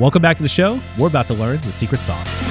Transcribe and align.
Welcome 0.00 0.22
back 0.22 0.38
to 0.38 0.42
the 0.42 0.48
show. 0.48 0.80
We're 0.98 1.08
about 1.08 1.28
to 1.28 1.34
learn 1.34 1.60
the 1.60 1.72
secret 1.72 2.00
sauce. 2.00 2.42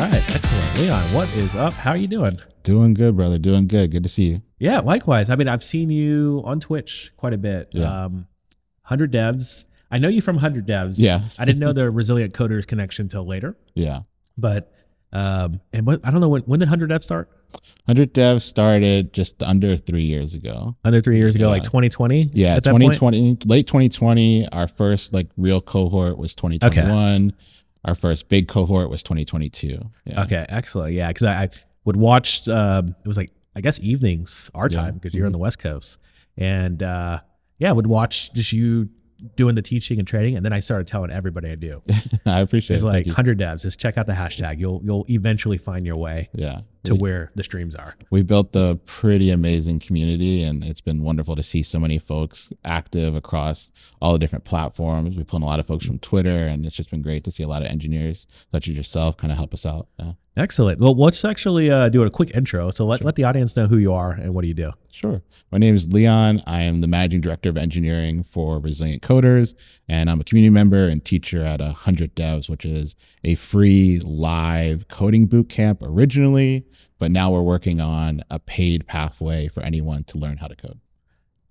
All 0.00 0.08
right, 0.08 0.34
excellent. 0.34 0.78
Leon, 0.80 1.02
what 1.14 1.32
is 1.36 1.54
up? 1.54 1.74
How 1.74 1.92
are 1.92 1.96
you 1.96 2.08
doing? 2.08 2.40
Doing 2.64 2.94
good, 2.94 3.16
brother. 3.16 3.38
Doing 3.38 3.68
good. 3.68 3.92
Good 3.92 4.02
to 4.02 4.08
see 4.08 4.24
you. 4.24 4.42
Yeah, 4.58 4.80
likewise. 4.80 5.30
I 5.30 5.36
mean, 5.36 5.46
I've 5.46 5.62
seen 5.62 5.90
you 5.90 6.42
on 6.44 6.58
Twitch 6.58 7.12
quite 7.16 7.34
a 7.34 7.38
bit. 7.38 7.68
Yeah. 7.70 8.06
Um, 8.06 8.26
100 8.82 9.12
Devs. 9.12 9.66
I 9.88 9.98
know 9.98 10.08
you 10.08 10.20
from 10.20 10.34
100 10.34 10.66
Devs. 10.66 10.94
Yeah. 10.96 11.20
I 11.38 11.44
didn't 11.44 11.60
know 11.60 11.72
the 11.72 11.88
Resilient 11.88 12.34
Coders 12.34 12.66
connection 12.66 13.04
until 13.04 13.24
later. 13.24 13.56
Yeah. 13.76 14.00
But, 14.36 14.74
um, 15.12 15.60
and 15.72 15.86
what, 15.86 16.00
I 16.04 16.10
don't 16.10 16.20
know, 16.20 16.28
when, 16.28 16.42
when 16.42 16.60
did 16.60 16.66
100 16.66 16.88
Dev 16.88 17.02
start? 17.02 17.28
100 17.86 18.12
Dev 18.12 18.42
started 18.42 19.12
just 19.12 19.42
under 19.42 19.76
three 19.76 20.02
years 20.02 20.34
ago. 20.34 20.76
Under 20.84 21.00
three 21.00 21.16
years 21.16 21.34
ago, 21.34 21.46
Yeah. 21.46 21.50
like 21.50 21.64
2020? 21.64 22.30
Yeah, 22.32 22.54
at 22.56 22.64
point? 22.64 22.94
2020, 22.94 23.38
late 23.46 23.66
2020. 23.66 24.48
Our 24.52 24.68
first 24.68 25.12
like 25.12 25.28
real 25.36 25.60
cohort 25.60 26.16
was 26.16 26.34
2021. 26.34 27.32
Our 27.84 27.94
first 27.94 28.28
big 28.28 28.46
cohort 28.46 28.90
was 28.90 29.02
2022. 29.02 29.80
Yeah. 30.04 30.22
Okay, 30.24 30.46
excellent. 30.48 30.92
Yeah, 30.94 31.08
because 31.08 31.24
I, 31.24 31.42
I 31.44 31.48
would 31.84 31.96
watch. 31.96 32.46
Um, 32.48 32.94
it 33.02 33.08
was 33.08 33.16
like 33.16 33.32
I 33.56 33.60
guess 33.60 33.80
evenings 33.80 34.50
our. 34.54 34.68
Mm-hmm. 34.68 34.78
time 34.78 34.94
because 34.94 35.14
you're 35.14 35.26
on 35.26 35.32
the 35.32 35.38
West 35.38 35.58
Coast, 35.58 35.98
and 36.36 36.82
uh, 36.82 37.20
yeah, 37.58 37.70
I 37.70 37.72
would 37.72 37.86
watch 37.86 38.32
just 38.34 38.52
you 38.52 38.90
doing 39.36 39.54
the 39.54 39.62
teaching 39.62 39.98
and 39.98 40.06
training, 40.08 40.36
and 40.36 40.44
then 40.44 40.52
I 40.52 40.60
started 40.60 40.86
telling 40.86 41.10
everybody 41.10 41.50
I 41.50 41.54
do. 41.54 41.82
I 42.26 42.40
appreciate 42.40 42.76
It's 42.76 42.84
it. 42.84 42.86
like 42.86 43.06
hundred 43.06 43.38
devs. 43.38 43.62
Just 43.62 43.78
check 43.80 43.98
out 43.98 44.06
the 44.06 44.12
hashtag. 44.14 44.58
You'll 44.58 44.80
you'll 44.84 45.04
eventually 45.08 45.58
find 45.58 45.84
your 45.86 45.96
way 45.96 46.28
Yeah. 46.34 46.60
To 46.84 46.94
where 46.94 47.30
the 47.34 47.42
streams 47.42 47.74
are. 47.74 47.94
we 48.10 48.22
built 48.22 48.54
a 48.56 48.78
pretty 48.84 49.30
amazing 49.30 49.78
community 49.78 50.42
and 50.42 50.64
it's 50.64 50.80
been 50.80 51.02
wonderful 51.02 51.36
to 51.36 51.42
see 51.42 51.62
so 51.62 51.78
many 51.78 51.98
folks 51.98 52.52
active 52.64 53.14
across 53.14 53.72
all 54.00 54.12
the 54.12 54.18
different 54.18 54.44
platforms 54.44 55.16
we 55.16 55.24
pulled 55.24 55.42
in 55.42 55.46
a 55.46 55.50
lot 55.50 55.60
of 55.60 55.66
folks 55.66 55.84
from 55.86 55.98
twitter 55.98 56.46
and 56.46 56.64
it's 56.64 56.76
just 56.76 56.90
been 56.90 57.02
great 57.02 57.24
to 57.24 57.30
see 57.30 57.42
a 57.42 57.48
lot 57.48 57.62
of 57.62 57.68
engineers 57.68 58.26
such 58.52 58.68
as 58.68 58.76
yourself 58.76 59.16
kind 59.16 59.30
of 59.32 59.38
help 59.38 59.52
us 59.54 59.66
out 59.66 59.88
yeah. 59.98 60.12
Excellent. 60.36 60.78
Well, 60.78 60.94
let's 60.94 61.24
actually 61.24 61.70
uh, 61.70 61.88
do 61.88 62.02
a 62.02 62.10
quick 62.10 62.30
intro. 62.34 62.70
So 62.70 62.86
let, 62.86 63.04
let 63.04 63.16
the 63.16 63.24
audience 63.24 63.56
know 63.56 63.66
who 63.66 63.76
you 63.76 63.92
are 63.92 64.12
and 64.12 64.32
what 64.32 64.42
do 64.42 64.48
you 64.48 64.54
do. 64.54 64.72
Sure. 64.92 65.22
My 65.50 65.58
name 65.58 65.74
is 65.74 65.92
Leon. 65.92 66.42
I 66.46 66.62
am 66.62 66.80
the 66.80 66.86
managing 66.86 67.20
director 67.20 67.50
of 67.50 67.56
engineering 67.56 68.22
for 68.22 68.60
Resilient 68.60 69.02
Coders, 69.02 69.54
and 69.88 70.08
I'm 70.08 70.20
a 70.20 70.24
community 70.24 70.50
member 70.50 70.88
and 70.88 71.04
teacher 71.04 71.44
at 71.44 71.60
100 71.60 72.14
Devs, 72.14 72.48
which 72.48 72.64
is 72.64 72.94
a 73.24 73.34
free 73.34 74.00
live 74.04 74.88
coding 74.88 75.26
boot 75.26 75.48
camp 75.48 75.82
originally, 75.82 76.64
but 76.98 77.10
now 77.10 77.30
we're 77.30 77.42
working 77.42 77.80
on 77.80 78.22
a 78.30 78.38
paid 78.38 78.86
pathway 78.86 79.48
for 79.48 79.62
anyone 79.62 80.04
to 80.04 80.18
learn 80.18 80.38
how 80.38 80.46
to 80.46 80.56
code. 80.56 80.80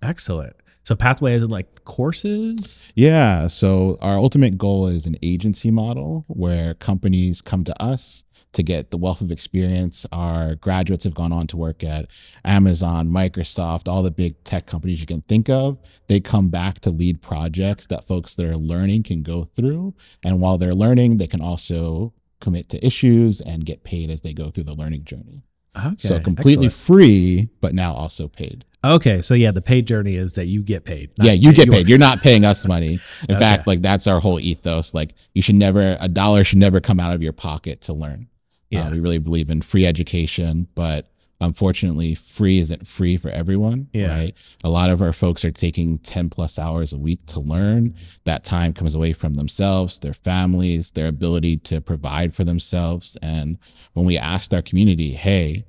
Excellent. 0.01 0.55
So 0.83 0.95
pathway 0.95 1.33
is 1.33 1.43
in 1.43 1.49
like 1.49 1.83
courses. 1.85 2.83
Yeah. 2.95 3.47
So 3.47 3.97
our 4.01 4.17
ultimate 4.17 4.57
goal 4.57 4.87
is 4.87 5.05
an 5.05 5.17
agency 5.21 5.71
model 5.71 6.25
where 6.27 6.73
companies 6.73 7.41
come 7.41 7.63
to 7.65 7.81
us 7.81 8.23
to 8.53 8.63
get 8.63 8.89
the 8.89 8.97
wealth 8.97 9.21
of 9.21 9.31
experience. 9.31 10.05
Our 10.11 10.55
graduates 10.55 11.03
have 11.03 11.13
gone 11.13 11.31
on 11.31 11.47
to 11.47 11.57
work 11.57 11.83
at 11.83 12.07
Amazon, 12.43 13.09
Microsoft, 13.09 13.87
all 13.87 14.01
the 14.01 14.11
big 14.11 14.43
tech 14.43 14.65
companies 14.65 14.99
you 14.99 15.05
can 15.05 15.21
think 15.21 15.49
of. 15.49 15.77
They 16.07 16.19
come 16.19 16.49
back 16.49 16.79
to 16.79 16.89
lead 16.89 17.21
projects 17.21 17.85
that 17.87 18.05
folks 18.05 18.35
that 18.35 18.45
are 18.47 18.57
learning 18.57 19.03
can 19.03 19.21
go 19.21 19.43
through. 19.43 19.93
And 20.23 20.41
while 20.41 20.57
they're 20.57 20.71
learning, 20.71 21.17
they 21.17 21.27
can 21.27 21.41
also 21.41 22.13
commit 22.39 22.69
to 22.69 22.85
issues 22.85 23.41
and 23.41 23.65
get 23.65 23.83
paid 23.83 24.09
as 24.09 24.21
they 24.21 24.33
go 24.33 24.49
through 24.49 24.63
the 24.65 24.75
learning 24.75 25.03
journey. 25.03 25.43
Okay. 25.77 25.95
so 25.97 26.19
completely 26.19 26.65
excellent. 26.65 26.99
free, 26.99 27.49
but 27.61 27.73
now 27.73 27.93
also 27.93 28.27
paid. 28.27 28.65
Okay, 28.83 29.21
so 29.21 29.33
yeah, 29.33 29.51
the 29.51 29.61
paid 29.61 29.85
journey 29.85 30.15
is 30.15 30.33
that 30.35 30.45
you 30.47 30.63
get 30.63 30.83
paid. 30.85 31.11
yeah, 31.21 31.33
you 31.33 31.53
get 31.53 31.69
paid. 31.69 31.87
You're 31.87 31.97
not 31.99 32.19
paying 32.19 32.43
us 32.45 32.65
money. 32.67 32.93
In 33.27 33.35
Okay. 33.35 33.39
fact, 33.39 33.67
like 33.67 33.81
that's 33.81 34.07
our 34.07 34.19
whole 34.19 34.39
ethos. 34.39 34.93
Like 34.93 35.13
you 35.33 35.41
should 35.41 35.55
never 35.55 35.97
a 35.99 36.07
dollar 36.07 36.43
should 36.43 36.59
never 36.59 36.79
come 36.79 36.99
out 36.99 37.13
of 37.13 37.21
your 37.21 37.33
pocket 37.33 37.81
to 37.81 37.93
learn. 37.93 38.29
Yeah. 38.69 38.87
Uh, 38.87 38.91
we 38.91 38.99
really 38.99 39.17
believe 39.19 39.49
in 39.49 39.61
free 39.61 39.85
education, 39.85 40.67
but 40.75 41.07
unfortunately, 41.41 42.15
free 42.15 42.59
isn't 42.59 42.87
free 42.87 43.17
for 43.17 43.29
everyone. 43.29 43.89
Yeah. 43.93 44.15
Right. 44.15 44.33
A 44.63 44.69
lot 44.69 44.89
of 44.89 45.01
our 45.01 45.13
folks 45.13 45.45
are 45.45 45.51
taking 45.51 45.97
10 45.99 46.29
plus 46.29 46.59
hours 46.59 46.93
a 46.93 46.97
week 46.97 47.25
to 47.27 47.39
learn. 47.39 47.95
That 48.25 48.43
time 48.43 48.73
comes 48.73 48.93
away 48.93 49.13
from 49.13 49.35
themselves, 49.35 49.99
their 49.99 50.13
families, 50.13 50.91
their 50.91 51.07
ability 51.07 51.57
to 51.57 51.81
provide 51.81 52.33
for 52.33 52.43
themselves. 52.43 53.17
And 53.21 53.57
when 53.93 54.05
we 54.05 54.17
asked 54.17 54.53
our 54.53 54.61
community, 54.61 55.11
hey, 55.11 55.65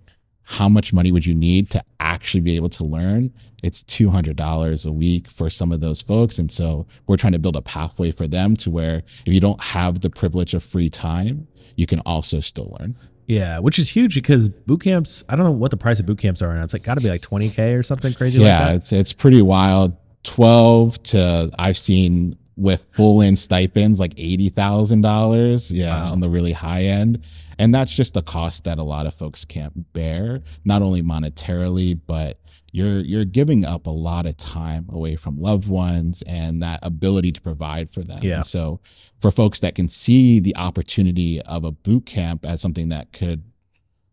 how 0.50 0.68
much 0.68 0.92
money 0.92 1.12
would 1.12 1.26
you 1.26 1.34
need 1.34 1.70
to 1.70 1.84
actually 2.00 2.40
be 2.40 2.56
able 2.56 2.70
to 2.70 2.82
learn? 2.82 3.32
It's 3.62 3.84
$200 3.84 4.86
a 4.86 4.92
week 4.92 5.28
for 5.28 5.48
some 5.48 5.70
of 5.70 5.80
those 5.80 6.02
folks. 6.02 6.40
And 6.40 6.50
so 6.50 6.88
we're 7.06 7.16
trying 7.16 7.34
to 7.34 7.38
build 7.38 7.54
a 7.54 7.62
pathway 7.62 8.10
for 8.10 8.26
them 8.26 8.56
to 8.56 8.70
where 8.70 9.04
if 9.24 9.32
you 9.32 9.38
don't 9.38 9.60
have 9.60 10.00
the 10.00 10.10
privilege 10.10 10.52
of 10.52 10.64
free 10.64 10.90
time, 10.90 11.46
you 11.76 11.86
can 11.86 12.00
also 12.00 12.40
still 12.40 12.76
learn. 12.80 12.96
Yeah, 13.30 13.60
which 13.60 13.78
is 13.78 13.88
huge 13.88 14.14
because 14.16 14.48
boot 14.48 14.80
camps. 14.82 15.22
I 15.28 15.36
don't 15.36 15.44
know 15.46 15.52
what 15.52 15.70
the 15.70 15.76
price 15.76 16.00
of 16.00 16.06
boot 16.06 16.18
camps 16.18 16.42
are 16.42 16.52
now. 16.54 16.64
It's 16.64 16.72
like 16.72 16.82
got 16.82 16.94
to 16.94 17.00
be 17.00 17.08
like 17.08 17.22
twenty 17.22 17.48
k 17.48 17.74
or 17.74 17.82
something 17.84 18.12
crazy 18.12 18.40
yeah, 18.40 18.58
like 18.58 18.66
that. 18.68 18.74
it's 18.76 18.92
it's 18.92 19.12
pretty 19.12 19.40
wild. 19.42 19.96
12 20.24 21.02
to 21.04 21.50
I've 21.58 21.78
seen 21.78 22.36
with 22.56 22.84
full 22.92 23.22
in 23.22 23.36
stipends 23.36 23.98
like 23.98 24.14
$80,000. 24.16 25.70
Yeah, 25.72 25.86
Wow. 26.04 26.12
on 26.12 26.20
the 26.20 26.28
really 26.28 26.52
high 26.52 26.82
end. 26.84 27.20
And 27.58 27.74
that's 27.74 27.94
just 27.94 28.14
the 28.14 28.22
cost 28.22 28.64
that 28.64 28.78
a 28.78 28.82
lot 28.82 29.06
of 29.06 29.14
folks 29.14 29.44
can't 29.44 29.92
bear, 29.92 30.42
not 30.64 30.82
only 30.82 31.02
monetarily, 31.02 31.98
but 32.06 32.38
you're 32.72 33.00
you're 33.00 33.24
giving 33.24 33.64
up 33.64 33.86
a 33.86 33.90
lot 33.90 34.26
of 34.26 34.36
time 34.36 34.86
away 34.90 35.16
from 35.16 35.40
loved 35.40 35.68
ones 35.68 36.22
and 36.26 36.62
that 36.62 36.80
ability 36.82 37.32
to 37.32 37.40
provide 37.40 37.90
for 37.90 38.02
them. 38.02 38.20
Yeah. 38.22 38.36
And 38.36 38.46
so 38.46 38.80
for 39.18 39.30
folks 39.30 39.60
that 39.60 39.74
can 39.74 39.88
see 39.88 40.40
the 40.40 40.56
opportunity 40.56 41.40
of 41.42 41.64
a 41.64 41.72
boot 41.72 42.06
camp 42.06 42.46
as 42.46 42.60
something 42.60 42.88
that 42.90 43.12
could 43.12 43.42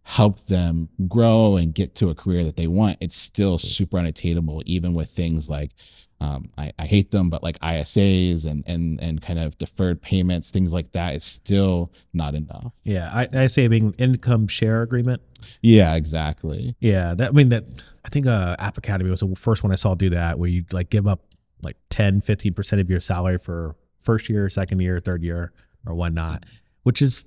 help 0.03 0.39
them 0.45 0.87
grow 1.07 1.57
and 1.57 1.73
get 1.73 1.93
to 1.95 2.09
a 2.09 2.15
career 2.15 2.43
that 2.45 2.55
they 2.55 2.67
want, 2.67 2.97
it's 3.01 3.15
still 3.15 3.57
super 3.57 3.97
unattainable, 3.97 4.63
even 4.65 4.93
with 4.93 5.09
things 5.09 5.49
like 5.49 5.71
um, 6.19 6.49
I, 6.57 6.71
I 6.79 6.85
hate 6.85 7.11
them, 7.11 7.29
but 7.29 7.43
like 7.43 7.59
ISAs 7.59 8.45
and 8.45 8.63
and 8.65 8.99
and 9.01 9.21
kind 9.21 9.37
of 9.37 9.57
deferred 9.57 10.01
payments, 10.01 10.49
things 10.49 10.73
like 10.73 10.91
that, 10.93 11.13
it's 11.15 11.25
still 11.25 11.91
not 12.13 12.33
enough. 12.33 12.73
Yeah, 12.83 13.09
I, 13.13 13.43
I 13.43 13.47
say 13.47 13.67
being 13.67 13.93
income 13.99 14.47
share 14.47 14.81
agreement. 14.81 15.21
Yeah, 15.61 15.95
exactly. 15.95 16.75
Yeah, 16.79 17.13
that 17.13 17.29
I 17.29 17.31
mean 17.31 17.49
that 17.49 17.65
I 18.03 18.09
think 18.09 18.25
uh, 18.25 18.55
App 18.57 18.77
Academy 18.77 19.11
was 19.11 19.19
the 19.19 19.35
first 19.35 19.63
one 19.63 19.71
I 19.71 19.75
saw 19.75 19.93
do 19.93 20.09
that 20.09 20.39
where 20.39 20.49
you 20.49 20.65
like 20.71 20.89
give 20.89 21.07
up 21.07 21.21
like 21.61 21.77
10, 21.89 22.21
15 22.21 22.53
percent 22.53 22.81
of 22.81 22.89
your 22.89 22.99
salary 22.99 23.37
for 23.37 23.75
first 23.99 24.27
year, 24.27 24.49
second 24.49 24.79
year, 24.79 24.99
third 24.99 25.23
year, 25.23 25.51
or 25.85 25.93
whatnot, 25.93 26.45
which 26.81 27.01
is 27.01 27.25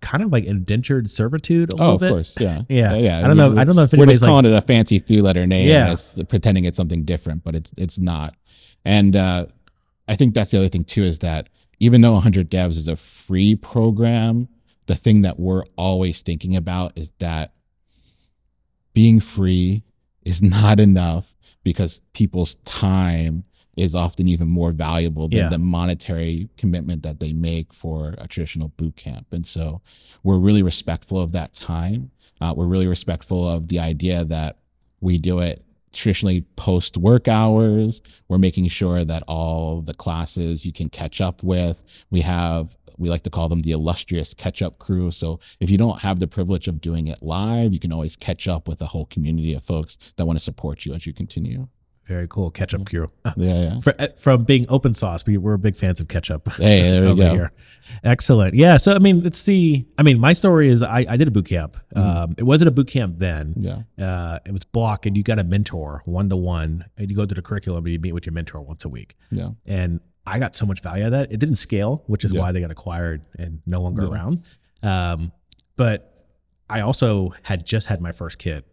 kind 0.00 0.22
of 0.22 0.32
like 0.32 0.44
indentured 0.44 1.10
servitude 1.10 1.72
a 1.72 1.76
Oh, 1.82 1.94
of 1.94 2.00
bit. 2.00 2.08
course, 2.10 2.34
yeah, 2.40 2.62
Yeah. 2.68 2.94
yeah. 2.96 3.18
I 3.18 3.26
don't 3.26 3.36
know- 3.36 3.56
I 3.58 3.64
don't 3.64 3.76
know 3.76 3.82
if 3.82 3.92
we're 3.92 4.06
just 4.06 4.22
like- 4.22 4.28
calling 4.28 4.46
it 4.46 4.52
a 4.52 4.60
fancy 4.62 4.98
three-letter 4.98 5.46
name, 5.46 5.68
Yeah. 5.68 5.92
it's 5.92 6.20
pretending 6.24 6.64
it's 6.64 6.76
something 6.76 7.04
different, 7.04 7.44
but 7.44 7.54
it's 7.54 7.70
it's 7.76 7.98
not. 7.98 8.34
And 8.84 9.14
uh, 9.14 9.46
I 10.08 10.16
think 10.16 10.34
that's 10.34 10.50
the 10.52 10.58
other 10.58 10.68
thing 10.68 10.84
too 10.84 11.02
is 11.02 11.18
that 11.20 11.48
even 11.80 12.00
though 12.00 12.12
100 12.14 12.50
Devs 12.50 12.76
is 12.76 12.88
a 12.88 12.96
free 12.96 13.54
program, 13.54 14.48
the 14.86 14.94
thing 14.94 15.22
that 15.22 15.38
we're 15.38 15.64
always 15.76 16.22
thinking 16.22 16.56
about 16.56 16.98
is 16.98 17.10
that 17.18 17.54
being 18.94 19.20
free 19.20 19.84
is 20.24 20.42
not 20.42 20.80
enough 20.80 21.36
because 21.62 22.00
people's 22.12 22.56
time 22.64 23.44
is 23.80 23.94
often 23.94 24.28
even 24.28 24.48
more 24.48 24.72
valuable 24.72 25.26
than 25.28 25.38
Yeah. 25.38 25.48
the 25.48 25.58
monetary 25.58 26.48
commitment 26.56 27.02
that 27.02 27.18
they 27.18 27.32
make 27.32 27.72
for 27.72 28.14
a 28.18 28.28
traditional 28.28 28.68
boot 28.76 28.94
camp. 28.96 29.26
And 29.32 29.46
so 29.46 29.80
we're 30.22 30.38
really 30.38 30.62
respectful 30.62 31.18
of 31.18 31.32
that 31.32 31.54
time. 31.54 32.10
Uh, 32.40 32.52
we're 32.56 32.66
really 32.66 32.86
respectful 32.86 33.48
of 33.48 33.68
the 33.68 33.78
idea 33.78 34.24
that 34.24 34.58
we 35.00 35.16
do 35.18 35.38
it 35.38 35.64
traditionally 35.92 36.42
post 36.56 36.96
work 36.96 37.26
hours. 37.26 38.00
We're 38.28 38.38
making 38.38 38.68
sure 38.68 39.04
that 39.04 39.22
all 39.26 39.80
the 39.82 39.94
classes 39.94 40.64
you 40.64 40.72
can 40.72 40.88
catch 40.88 41.20
up 41.20 41.42
with. 41.42 41.82
We 42.10 42.20
have, 42.20 42.76
we 42.98 43.08
like 43.10 43.22
to 43.22 43.30
call 43.30 43.48
them 43.48 43.60
the 43.62 43.72
illustrious 43.72 44.34
catch 44.34 44.60
up 44.62 44.78
crew. 44.78 45.10
So 45.10 45.40
if 45.58 45.68
you 45.70 45.78
don't 45.78 46.00
have 46.02 46.20
the 46.20 46.28
privilege 46.28 46.68
of 46.68 46.80
doing 46.80 47.06
it 47.08 47.22
live, 47.22 47.72
you 47.72 47.80
can 47.80 47.92
always 47.92 48.14
catch 48.14 48.46
up 48.46 48.68
with 48.68 48.80
a 48.82 48.86
whole 48.86 49.06
community 49.06 49.52
of 49.54 49.62
folks 49.62 49.96
that 50.16 50.26
want 50.26 50.38
to 50.38 50.44
support 50.44 50.84
you 50.84 50.92
as 50.94 51.06
you 51.06 51.12
continue. 51.12 51.66
Very 52.10 52.26
cool. 52.28 52.50
Ketchup 52.50 52.86
crew. 52.88 53.08
Yeah, 53.36 53.78
yeah. 53.86 53.92
Uh, 53.98 54.08
From 54.16 54.42
being 54.42 54.66
open 54.68 54.94
source, 54.94 55.24
we, 55.24 55.36
we're 55.36 55.56
big 55.56 55.76
fans 55.76 56.00
of 56.00 56.08
ketchup. 56.08 56.52
Hey, 56.54 56.90
there 56.90 57.06
you 57.08 57.14
go. 57.16 57.30
here. 57.30 57.52
Excellent. 58.02 58.54
Yeah. 58.54 58.78
So 58.78 58.92
I 58.94 58.98
mean, 58.98 59.24
it's 59.24 59.44
the. 59.44 59.86
I 59.96 60.02
mean, 60.02 60.18
my 60.18 60.32
story 60.32 60.68
is 60.68 60.82
I, 60.82 61.06
I 61.08 61.16
did 61.16 61.28
a 61.28 61.30
boot 61.30 61.46
camp. 61.46 61.76
Um, 61.94 62.34
it 62.36 62.42
wasn't 62.42 62.66
a 62.66 62.72
boot 62.72 62.88
camp 62.88 63.18
then. 63.18 63.54
Mm-hmm. 63.54 64.00
Yeah. 64.00 64.06
Uh, 64.06 64.38
it 64.44 64.50
was 64.52 64.64
Bloc, 64.64 65.06
and 65.06 65.16
you 65.16 65.22
got 65.22 65.38
a 65.38 65.44
mentor 65.44 66.02
one 66.04 66.28
to 66.30 66.36
one, 66.36 66.84
and 66.98 67.08
you 67.08 67.16
go 67.16 67.24
through 67.26 67.36
the 67.36 67.42
curriculum, 67.42 67.84
and 67.84 67.92
you 67.92 68.00
meet 68.00 68.12
with 68.12 68.26
your 68.26 68.32
mentor 68.32 68.60
once 68.60 68.84
a 68.84 68.88
week. 68.88 69.14
Yeah. 69.30 69.50
And 69.68 70.00
I 70.26 70.40
got 70.40 70.56
so 70.56 70.66
much 70.66 70.82
value 70.82 71.04
out 71.04 71.12
of 71.12 71.12
that. 71.12 71.32
It 71.32 71.38
didn't 71.38 71.56
scale, 71.56 72.02
which 72.08 72.24
is 72.24 72.34
Yeah. 72.34 72.40
why 72.40 72.50
they 72.50 72.60
got 72.60 72.72
acquired 72.72 73.22
and 73.38 73.60
no 73.66 73.80
longer 73.80 74.02
Yeah. 74.02 74.08
around. 74.10 74.42
Um, 74.82 75.30
but 75.76 76.26
I 76.68 76.80
also 76.80 77.34
had 77.44 77.64
just 77.64 77.86
had 77.86 78.00
my 78.00 78.10
first 78.10 78.38
kid 78.40 78.64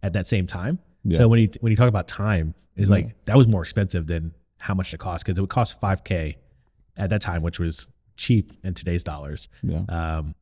at 0.00 0.12
that 0.12 0.28
same 0.28 0.46
time. 0.46 0.78
Yeah. 1.04 1.18
So 1.18 1.28
when 1.28 1.38
you 1.40 1.48
when 1.60 1.70
you 1.70 1.76
talk 1.76 1.88
about 1.88 2.08
time, 2.08 2.54
is 2.76 2.88
Yeah. 2.88 2.94
like 2.96 3.24
that 3.26 3.36
was 3.36 3.46
more 3.48 3.62
expensive 3.62 4.06
than 4.06 4.32
how 4.58 4.74
much 4.74 4.92
it 4.94 4.98
cost 4.98 5.24
because 5.24 5.38
it 5.38 5.40
would 5.40 5.50
cost 5.50 5.80
five 5.80 6.02
k 6.04 6.36
at 6.96 7.10
that 7.10 7.20
time, 7.20 7.42
which 7.42 7.58
was 7.60 7.86
cheap 8.16 8.52
in 8.62 8.74
today's 8.74 9.04
dollars. 9.04 9.48
Yeah. 9.62 9.82
Um, 9.88 10.34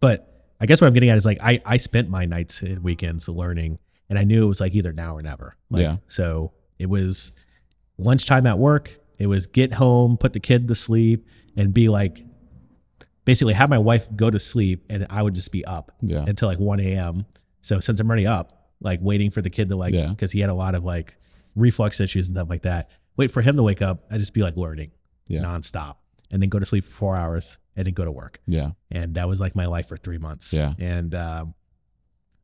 but 0.00 0.30
I 0.60 0.66
guess 0.66 0.80
what 0.80 0.86
I'm 0.86 0.92
getting 0.94 1.10
at 1.10 1.18
is 1.18 1.26
like 1.26 1.38
I 1.42 1.60
I 1.64 1.76
spent 1.78 2.08
my 2.08 2.24
nights 2.26 2.62
and 2.62 2.82
weekends 2.84 3.28
learning, 3.28 3.78
and 4.08 4.18
I 4.18 4.24
knew 4.24 4.44
it 4.44 4.48
was 4.48 4.60
like 4.60 4.74
either 4.74 4.92
now 4.92 5.16
or 5.16 5.22
never. 5.22 5.54
Like, 5.70 5.82
Yeah. 5.82 5.96
So 6.08 6.52
it 6.78 6.86
was 6.86 7.32
lunchtime 7.98 8.46
at 8.46 8.58
work. 8.58 8.98
It 9.18 9.26
was 9.26 9.46
get 9.46 9.72
home, 9.74 10.16
put 10.16 10.32
the 10.32 10.40
kid 10.40 10.68
to 10.68 10.74
sleep, 10.74 11.26
and 11.56 11.72
be 11.72 11.88
like, 11.88 12.24
basically 13.24 13.54
have 13.54 13.70
my 13.70 13.78
wife 13.78 14.06
go 14.16 14.30
to 14.30 14.38
sleep, 14.38 14.84
and 14.90 15.06
I 15.10 15.22
would 15.22 15.34
just 15.34 15.52
be 15.52 15.64
up 15.64 15.92
Yeah. 16.02 16.24
until 16.26 16.48
like 16.48 16.58
1 16.58 16.80
a.m. 16.80 17.24
So 17.62 17.80
since 17.80 17.98
I'm 18.00 18.06
already 18.08 18.26
up, 18.26 18.63
like 18.80 19.00
waiting 19.02 19.30
for 19.30 19.40
the 19.42 19.50
kid 19.50 19.68
to 19.70 19.76
like, 19.76 19.94
Yeah. 19.94 20.08
because 20.08 20.32
he 20.32 20.40
had 20.40 20.50
a 20.50 20.54
lot 20.54 20.74
of 20.74 20.84
like 20.84 21.16
reflux 21.56 22.00
issues 22.00 22.28
and 22.28 22.36
stuff 22.36 22.48
like 22.50 22.62
that. 22.62 22.90
Wait 23.16 23.30
for 23.30 23.42
him 23.42 23.56
to 23.56 23.62
wake 23.62 23.80
up. 23.82 24.04
I 24.10 24.18
just 24.18 24.34
be 24.34 24.42
like 24.42 24.56
learning 24.56 24.90
Yeah. 25.28 25.42
nonstop, 25.42 25.96
and 26.30 26.42
then 26.42 26.48
go 26.48 26.58
to 26.58 26.66
sleep 26.66 26.84
for 26.84 26.90
four 26.92 27.16
hours, 27.16 27.58
and 27.76 27.86
then 27.86 27.94
go 27.94 28.04
to 28.04 28.12
work 28.12 28.40
Yeah. 28.46 28.70
and 28.90 29.14
that 29.14 29.26
was 29.28 29.40
like 29.40 29.54
my 29.56 29.66
life 29.66 29.88
for 29.88 29.96
three 29.96 30.18
months. 30.18 30.52
Yeah. 30.52 30.74
And 30.78 31.14
um, 31.14 31.54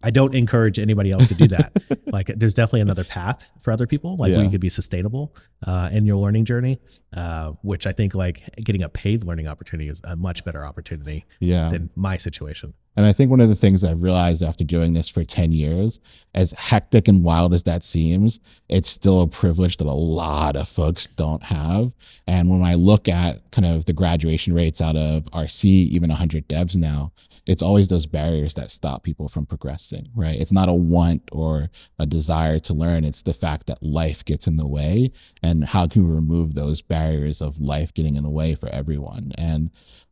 I 0.03 0.11
don't 0.11 0.35
encourage 0.35 0.79
anybody 0.79 1.11
else 1.11 1.29
to 1.29 1.35
do 1.35 1.49
that. 1.49 1.77
like, 2.06 2.29
there's 2.35 2.55
definitely 2.55 2.81
another 2.81 3.05
path 3.05 3.50
for 3.61 3.71
other 3.71 3.87
people, 3.87 4.17
like 4.17 4.33
where 4.33 4.43
you 4.43 4.49
could 4.50 4.61
be 4.61 4.71
sustainable 4.71 5.35
uh, 5.67 5.91
in 5.93 6.06
your 6.06 6.17
learning 6.17 6.47
journey, 6.47 6.79
uh, 7.15 7.53
which 7.62 7.87
I 7.87 7.93
think 7.93 8.15
like 8.15 8.43
getting 8.56 8.83
a 8.83 8.88
paid 8.88 9.25
learning 9.25 9.47
opportunity 9.47 9.91
is 9.91 10.00
a 10.05 10.17
much 10.17 10.43
better 10.44 10.65
opportunity 10.65 11.26
Yeah. 11.38 11.69
than 11.69 11.91
my 11.97 12.17
situation. 12.17 12.73
And 12.97 13.07
I 13.07 13.13
think 13.13 13.31
one 13.31 13.41
of 13.41 13.49
the 13.49 13.55
things 13.55 13.85
I've 13.85 14.03
realized 14.03 14.43
after 14.43 14.65
doing 14.65 14.93
this 14.93 15.09
for 15.09 15.25
10 15.25 15.53
years, 15.53 16.01
as 16.35 16.53
hectic 16.53 17.09
and 17.09 17.23
wild 17.23 17.55
as 17.55 17.63
that 17.63 17.83
seems, 17.83 18.41
it's 18.69 18.89
still 18.89 19.23
a 19.23 19.29
privilege 19.29 19.77
that 19.77 19.87
a 19.87 19.93
lot 19.93 20.57
of 20.57 20.69
folks 20.69 21.07
don't 21.07 21.45
have. 21.45 21.95
And 22.27 22.51
when 22.51 22.63
I 22.63 22.75
look 22.75 23.09
at 23.09 23.51
kind 23.53 23.67
of 23.67 23.85
the 23.85 23.93
graduation 23.93 24.55
rates 24.55 24.81
out 24.81 24.97
of 24.97 25.25
RC, 25.27 25.65
even 25.65 26.11
100 26.11 26.49
devs 26.49 26.77
now, 26.77 27.13
it's 27.47 27.63
always 27.63 27.89
those 27.89 28.07
barriers 28.07 28.55
that 28.55 28.71
stop 28.71 29.03
people 29.03 29.29
from 29.29 29.47
progressing, 29.47 30.09
right? 30.15 30.39
It's 30.39 30.53
not 30.53 30.69
a 30.69 30.75
want 30.75 31.29
or 31.33 31.71
a 31.99 32.07
desire 32.07 32.59
to 32.61 32.75
learn. 32.75 33.05
It's 33.05 33.23
the 33.23 33.33
fact 33.33 33.67
that 33.67 33.83
life 33.83 34.25
gets 34.25 34.47
in 34.47 34.57
the 34.57 34.69
way. 34.69 35.11
And 35.43 35.65
how 35.65 35.87
can 35.87 36.07
we 36.07 36.15
remove 36.15 36.55
those 36.55 36.83
barriers 36.83 37.41
of 37.41 37.61
life 37.61 37.95
getting 37.95 38.17
in 38.17 38.25
the 38.25 38.31
way 38.31 38.55
for 38.55 38.69
everyone? 38.69 39.33
And 39.39 39.71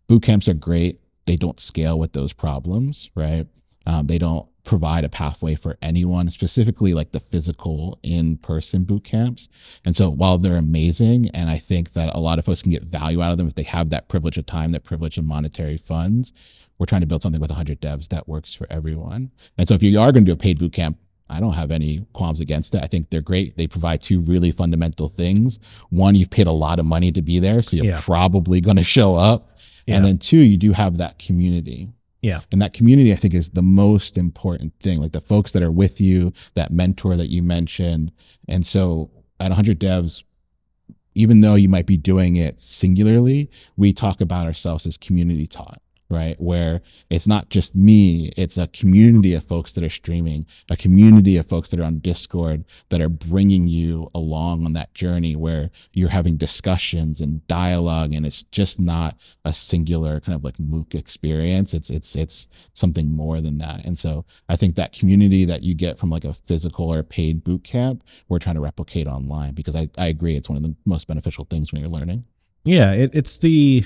boot 0.09 0.23
camps 0.23 0.49
are 0.49 0.55
great 0.55 1.01
they 1.29 1.37
don't 1.37 1.61
scale 1.61 1.99
with 1.99 2.13
those 2.15 2.33
problems, 2.33 3.11
right? 3.15 3.47
Um, 3.87 4.07
they 4.09 4.19
don't 4.19 4.49
provide 4.65 5.05
a 5.05 5.09
pathway 5.09 5.55
for 5.55 5.79
anyone, 5.81 6.29
specifically 6.31 6.93
like 6.93 7.13
the 7.13 7.21
physical 7.21 7.99
in 8.03 8.37
person 8.37 8.85
boot 8.85 9.05
camps. 9.05 9.49
And 9.85 9.95
so 9.97 10.11
while 10.11 10.37
they're 10.37 10.57
amazing, 10.59 11.31
and 11.33 11.49
I 11.49 11.57
think 11.59 11.93
that 11.93 12.15
a 12.15 12.21
lot 12.21 12.39
of 12.39 12.45
folks 12.45 12.63
can 12.63 12.73
get 12.73 12.83
value 12.83 13.23
out 13.23 13.31
of 13.33 13.39
them 13.39 13.47
if 13.47 13.55
they 13.55 13.63
have 13.63 13.89
that 13.91 14.09
privilege 14.09 14.37
of 14.37 14.45
time, 14.47 14.73
that 14.73 14.85
privilege 14.85 15.17
of 15.17 15.25
monetary 15.25 15.77
funds, 15.79 16.33
we're 16.79 16.87
trying 16.87 17.01
to 17.01 17.07
build 17.07 17.23
something 17.23 17.41
with 17.41 17.51
100 17.51 17.81
devs 17.81 18.09
that 18.09 18.29
works 18.29 18.55
for 18.55 18.67
everyone. 18.71 19.31
And 19.57 19.67
so 19.67 19.75
if 19.75 19.83
you 19.83 19.99
are 19.99 20.13
going 20.13 20.25
to 20.25 20.29
do 20.31 20.35
a 20.35 20.37
paid 20.37 20.59
boot 20.59 20.73
camp, 20.73 20.99
I 21.31 21.41
don't 21.41 21.55
have 21.55 21.71
any 21.71 22.07
qualms 22.15 22.41
against 22.41 22.75
it. 22.75 22.83
I 22.83 22.87
think 22.87 23.11
they're 23.11 23.21
great. 23.21 23.57
They 23.57 23.67
provide 23.67 24.01
two 24.01 24.21
really 24.21 24.51
fundamental 24.51 25.09
things. 25.09 25.59
One, 25.91 26.15
you've 26.15 26.31
paid 26.31 26.47
a 26.47 26.53
lot 26.53 26.79
of 26.79 26.87
money 26.87 27.13
to 27.13 27.21
be 27.21 27.39
there, 27.39 27.61
so 27.63 27.77
you're 27.77 27.87
Yeah. 27.87 28.01
probably 28.01 28.61
going 28.63 28.79
to 28.79 28.85
show 28.85 29.15
up. 29.15 29.58
Yeah. 29.89 29.97
And 29.97 30.05
then 30.05 30.19
two, 30.19 30.37
you 30.37 30.59
do 30.59 30.73
have 30.73 30.99
that 30.99 31.19
community. 31.19 31.89
Yeah. 32.21 32.41
And 32.53 32.61
that 32.61 32.75
community, 32.75 33.11
I 33.11 33.17
think, 33.17 33.33
is 33.33 33.51
the 33.51 33.63
most 33.63 34.19
important 34.19 34.75
thing. 34.81 35.01
Like 35.01 35.13
the 35.13 35.21
folks 35.21 35.53
that 35.53 35.63
are 35.63 35.73
with 35.73 35.99
you, 35.99 36.35
that 36.55 36.71
mentor 36.71 37.17
that 37.17 37.29
you 37.29 37.43
mentioned. 37.43 38.13
And 38.47 38.67
so 38.67 39.11
at 39.41 39.49
100 39.49 39.81
devs, 39.81 40.25
even 41.15 41.41
though 41.41 41.55
you 41.55 41.71
might 41.71 41.87
be 41.87 41.97
doing 41.97 42.37
it 42.37 42.61
singularly, 42.61 43.51
we 43.77 43.95
talk 43.95 44.21
about 44.21 44.47
ourselves 44.47 44.87
as 44.87 44.99
community 44.99 45.47
taught, 45.47 45.81
right? 46.11 46.41
Where 46.41 46.81
it's 47.11 47.27
not 47.27 47.51
just 47.51 47.75
me, 47.75 48.33
it's 48.37 48.57
a 48.57 48.67
community 48.69 49.35
of 49.35 49.45
folks 49.45 49.75
that 49.75 49.85
are 49.85 49.91
streaming, 49.91 50.47
a 50.71 50.77
community 50.77 51.37
of 51.37 51.47
folks 51.47 51.71
that 51.71 51.81
are 51.81 51.85
on 51.85 51.99
Discord 51.99 52.65
that 52.89 53.01
are 53.01 53.11
bringing 53.11 53.67
you 53.67 54.09
along 54.15 54.65
on 54.65 54.73
that 54.73 54.95
journey 54.95 55.37
where 55.37 55.71
you're 55.93 56.09
having 56.09 56.37
discussions 56.37 57.21
and 57.21 57.47
dialogue 57.47 58.15
and 58.15 58.25
it's 58.25 58.43
just 58.45 58.81
not 58.81 59.17
a 59.45 59.53
singular 59.53 60.21
kind 60.21 60.35
of 60.35 60.45
like 60.45 60.57
MOOC 60.57 60.95
experience. 60.95 61.75
It's 61.75 61.91
it's 61.91 62.17
it's 62.17 62.49
something 62.73 63.15
more 63.15 63.41
than 63.41 63.59
that. 63.59 63.85
And 63.85 63.99
so 63.99 64.25
I 64.49 64.57
think 64.57 64.77
that 64.77 64.93
community 64.93 65.45
that 65.45 65.63
you 65.63 65.75
get 65.75 65.99
from 65.99 66.11
like 66.11 66.25
a 66.25 66.33
physical 66.33 66.93
or 66.93 67.03
paid 67.03 67.45
boot 67.45 67.65
camp, 67.65 68.03
we're 68.29 68.39
trying 68.39 68.55
to 68.55 68.61
replicate 68.63 69.07
online 69.07 69.53
because 69.55 69.77
I, 69.77 69.91
I 69.99 70.07
agree 70.07 70.37
it's 70.37 70.49
one 70.49 70.57
of 70.57 70.63
the 70.63 70.75
most 70.87 71.07
beneficial 71.07 71.45
things 71.45 71.71
when 71.71 71.81
you're 71.81 71.91
learning. 71.91 72.25
Yeah. 72.65 72.93
It, 72.93 73.11
it's 73.15 73.39
the, 73.39 73.85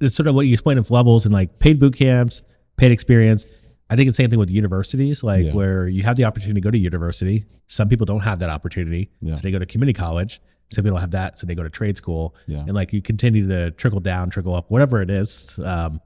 it's 0.00 0.14
sort 0.14 0.26
of 0.26 0.34
what 0.34 0.46
you 0.46 0.52
explained 0.52 0.78
of 0.78 0.90
levels 0.90 1.24
and 1.24 1.32
like 1.32 1.58
paid 1.58 1.78
boot 1.80 1.94
camps, 1.96 2.42
paid 2.76 2.92
experience. 2.92 3.46
I 3.88 3.96
think 3.96 4.08
it's 4.08 4.16
the 4.16 4.22
same 4.22 4.30
thing 4.30 4.38
with 4.38 4.50
universities, 4.50 5.24
like 5.24 5.46
Yeah. 5.46 5.52
where 5.52 5.88
you 5.88 6.02
have 6.04 6.16
the 6.16 6.24
opportunity 6.24 6.60
to 6.60 6.64
go 6.64 6.70
to 6.70 6.78
university. 6.78 7.44
Some 7.66 7.88
people 7.88 8.06
don't 8.06 8.20
have 8.20 8.38
that 8.38 8.50
opportunity. 8.50 9.10
Yeah. 9.20 9.34
So 9.34 9.40
they 9.42 9.50
go 9.50 9.58
to 9.58 9.66
community 9.66 9.98
college. 9.98 10.40
Some 10.72 10.84
people 10.84 10.94
don't 10.96 11.00
have 11.00 11.10
that. 11.10 11.38
So 11.38 11.46
they 11.46 11.56
go 11.56 11.64
to 11.64 11.70
trade 11.70 11.96
school. 11.96 12.36
Yeah. 12.46 12.58
And 12.60 12.72
like 12.74 12.92
you 12.92 13.02
continue 13.02 13.48
to 13.48 13.72
trickle 13.72 13.98
down, 14.00 14.30
trickle 14.30 14.54
up, 14.54 14.70
whatever 14.70 15.02
it 15.02 15.10
is. 15.10 15.58
Um, 15.64 16.00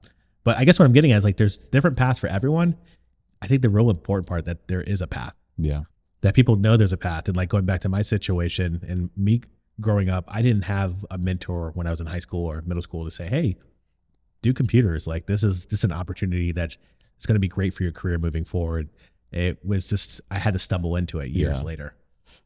but 0.44 0.56
I 0.56 0.64
guess 0.64 0.78
what 0.78 0.86
I'm 0.86 0.92
getting 0.92 1.12
at 1.12 1.18
is 1.18 1.24
like 1.24 1.36
there's 1.36 1.58
different 1.58 1.96
paths 1.98 2.18
for 2.18 2.26
everyone. 2.28 2.76
I 3.42 3.46
think 3.46 3.60
the 3.60 3.68
real 3.68 3.90
important 3.90 4.26
part 4.26 4.46
that 4.46 4.68
there 4.68 4.80
is 4.80 5.02
a 5.02 5.06
path 5.06 5.36
Yeah. 5.58 5.82
that 6.22 6.32
people 6.34 6.56
know 6.56 6.78
there's 6.78 6.94
a 6.94 6.96
path. 6.96 7.28
And 7.28 7.36
like 7.36 7.50
going 7.50 7.66
back 7.66 7.80
to 7.82 7.90
my 7.90 8.00
situation 8.00 8.80
and 8.88 9.10
me 9.14 9.42
growing 9.80 10.08
up, 10.08 10.24
I 10.28 10.40
didn't 10.40 10.62
have 10.64 11.04
a 11.10 11.18
mentor 11.18 11.72
when 11.74 11.86
I 11.86 11.90
was 11.90 12.00
in 12.00 12.06
high 12.06 12.20
school 12.20 12.46
or 12.50 12.62
middle 12.62 12.82
school 12.82 13.04
to 13.04 13.10
say, 13.10 13.26
"Hey, 13.28 13.56
do 14.44 14.52
computers. 14.52 15.06
Like 15.06 15.26
this 15.26 15.42
is 15.42 15.66
this 15.66 15.80
is 15.80 15.84
an 15.84 15.92
opportunity 15.92 16.52
that 16.52 16.76
is 17.18 17.26
going 17.26 17.34
to 17.34 17.40
be 17.40 17.48
great 17.48 17.74
for 17.74 17.82
your 17.82 17.92
career 17.92 18.18
moving 18.18 18.44
forward." 18.44 18.88
It 19.32 19.58
was 19.64 19.88
just 19.88 20.20
I 20.30 20.38
had 20.38 20.52
to 20.52 20.58
stumble 20.60 20.94
into 20.96 21.18
it 21.18 21.30
years 21.30 21.58
Yeah. 21.60 21.66
later. 21.66 21.94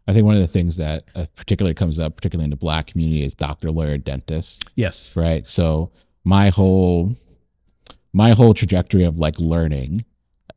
I 0.06 0.14
think 0.14 0.24
one 0.24 0.36
of 0.36 0.40
the 0.40 0.46
things 0.46 0.78
that 0.78 1.04
uh, 1.14 1.26
particularly 1.36 1.74
comes 1.74 1.98
up, 1.98 2.16
particularly 2.16 2.44
in 2.44 2.50
the 2.50 2.56
black 2.56 2.86
community, 2.86 3.22
is 3.22 3.34
doctor, 3.34 3.70
lawyer, 3.70 3.98
dentist. 3.98 4.64
Yes. 4.74 5.14
right 5.16 5.46
so 5.46 5.90
my 6.24 6.48
whole 6.48 7.14
my 8.12 8.30
whole 8.30 8.54
trajectory 8.54 9.04
of 9.04 9.18
like 9.18 9.38
learning 9.38 10.04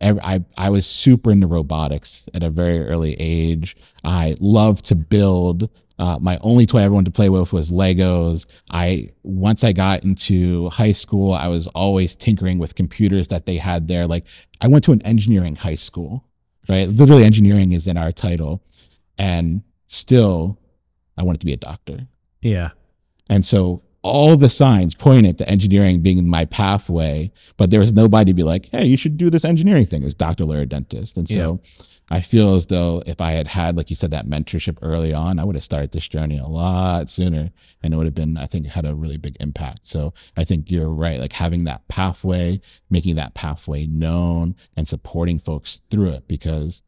I, 0.04 0.44
I 0.58 0.70
was 0.72 0.88
super 0.88 1.32
into 1.32 1.46
robotics 1.46 2.28
at 2.34 2.42
a 2.42 2.50
very 2.50 2.80
early 2.80 3.16
age. 3.20 3.76
I 4.04 4.36
loved 4.40 4.86
to 4.86 4.96
build. 4.96 5.70
Uh, 6.02 6.18
my 6.20 6.40
only 6.42 6.66
toy 6.66 6.80
I 6.80 6.84
ever 6.86 6.96
wanted 6.96 7.14
to 7.14 7.16
play 7.16 7.30
with 7.30 7.54
was 7.54 7.72
Legos. 7.72 8.48
I 8.72 9.10
once 9.22 9.64
I 9.64 9.72
got 9.72 10.04
into 10.04 10.68
high 10.70 10.94
school, 10.94 11.32
I 11.32 11.48
was 11.48 11.68
always 11.68 12.16
tinkering 12.16 12.58
with 12.58 12.74
computers 12.74 13.28
that 13.28 13.46
they 13.46 13.58
had 13.58 13.88
there. 13.88 14.08
Like 14.08 14.26
I 14.62 14.68
went 14.68 14.84
to 14.86 14.94
an 14.94 15.06
engineering 15.06 15.56
high 15.56 15.76
school, 15.76 16.26
right? 16.68 16.88
Literally, 16.88 17.24
engineering 17.24 17.72
is 17.72 17.86
in 17.86 17.98
our 17.98 18.12
title, 18.12 18.64
and 19.20 19.62
still, 19.86 20.60
I 21.18 21.24
wanted 21.24 21.42
to 21.42 21.46
be 21.46 21.54
a 21.54 21.58
doctor. 21.58 22.08
Yeah. 22.42 22.72
And 23.30 23.46
so 23.46 23.84
all 24.02 24.36
the 24.36 24.50
signs 24.50 24.96
pointed 24.96 25.38
to 25.38 25.48
engineering 25.48 26.02
being 26.02 26.28
my 26.28 26.46
pathway, 26.46 27.32
but 27.58 27.70
there 27.70 27.80
was 27.80 27.94
nobody 27.94 28.32
to 28.32 28.36
be 28.36 28.44
like, 28.44 28.70
hey, 28.72 28.86
you 28.86 28.98
should 28.98 29.18
do 29.18 29.30
this 29.30 29.46
engineering 29.46 29.86
thing. 29.86 30.02
It 30.02 30.06
was 30.06 30.16
doctor, 30.16 30.46
lawyer, 30.46 30.66
dentist. 30.66 31.16
And 31.18 31.30
so 31.30 31.60
I 32.12 32.20
feel 32.20 32.56
as 32.56 32.66
though 32.66 33.02
if 33.06 33.22
I 33.22 33.32
had 33.32 33.48
had, 33.48 33.78
like 33.78 33.90
you 33.90 33.96
said, 33.96 34.12
that 34.12 34.28
mentorship 34.28 34.78
early 34.82 35.14
on, 35.14 35.40
I 35.40 35.46
would 35.46 35.56
have 35.56 35.64
started 35.64 35.94
this 35.94 36.10
journey 36.10 36.38
a 36.38 36.46
lot 36.46 37.10
sooner 37.10 37.52
and 37.82 37.94
it 37.94 37.98
would 37.98 38.06
have 38.06 38.14
been, 38.14 38.36
I 38.38 38.48
think, 38.48 38.68
had 38.68 38.86
a 38.86 38.94
really 38.94 39.16
big 39.16 39.38
impact. 39.40 39.88
So 39.88 40.14
I 40.36 40.44
think 40.44 40.70
you're 40.70 40.90
right. 40.90 41.22
Like 41.22 41.32
having 41.32 41.64
that 41.64 41.88
pathway, 41.88 42.60
making 42.90 43.16
that 43.16 43.34
pathway 43.34 43.88
known 43.88 44.58
and 44.76 44.90
supporting 44.90 45.40
folks 45.40 45.80
through 45.90 46.10
it 46.10 46.28
because 46.28 46.84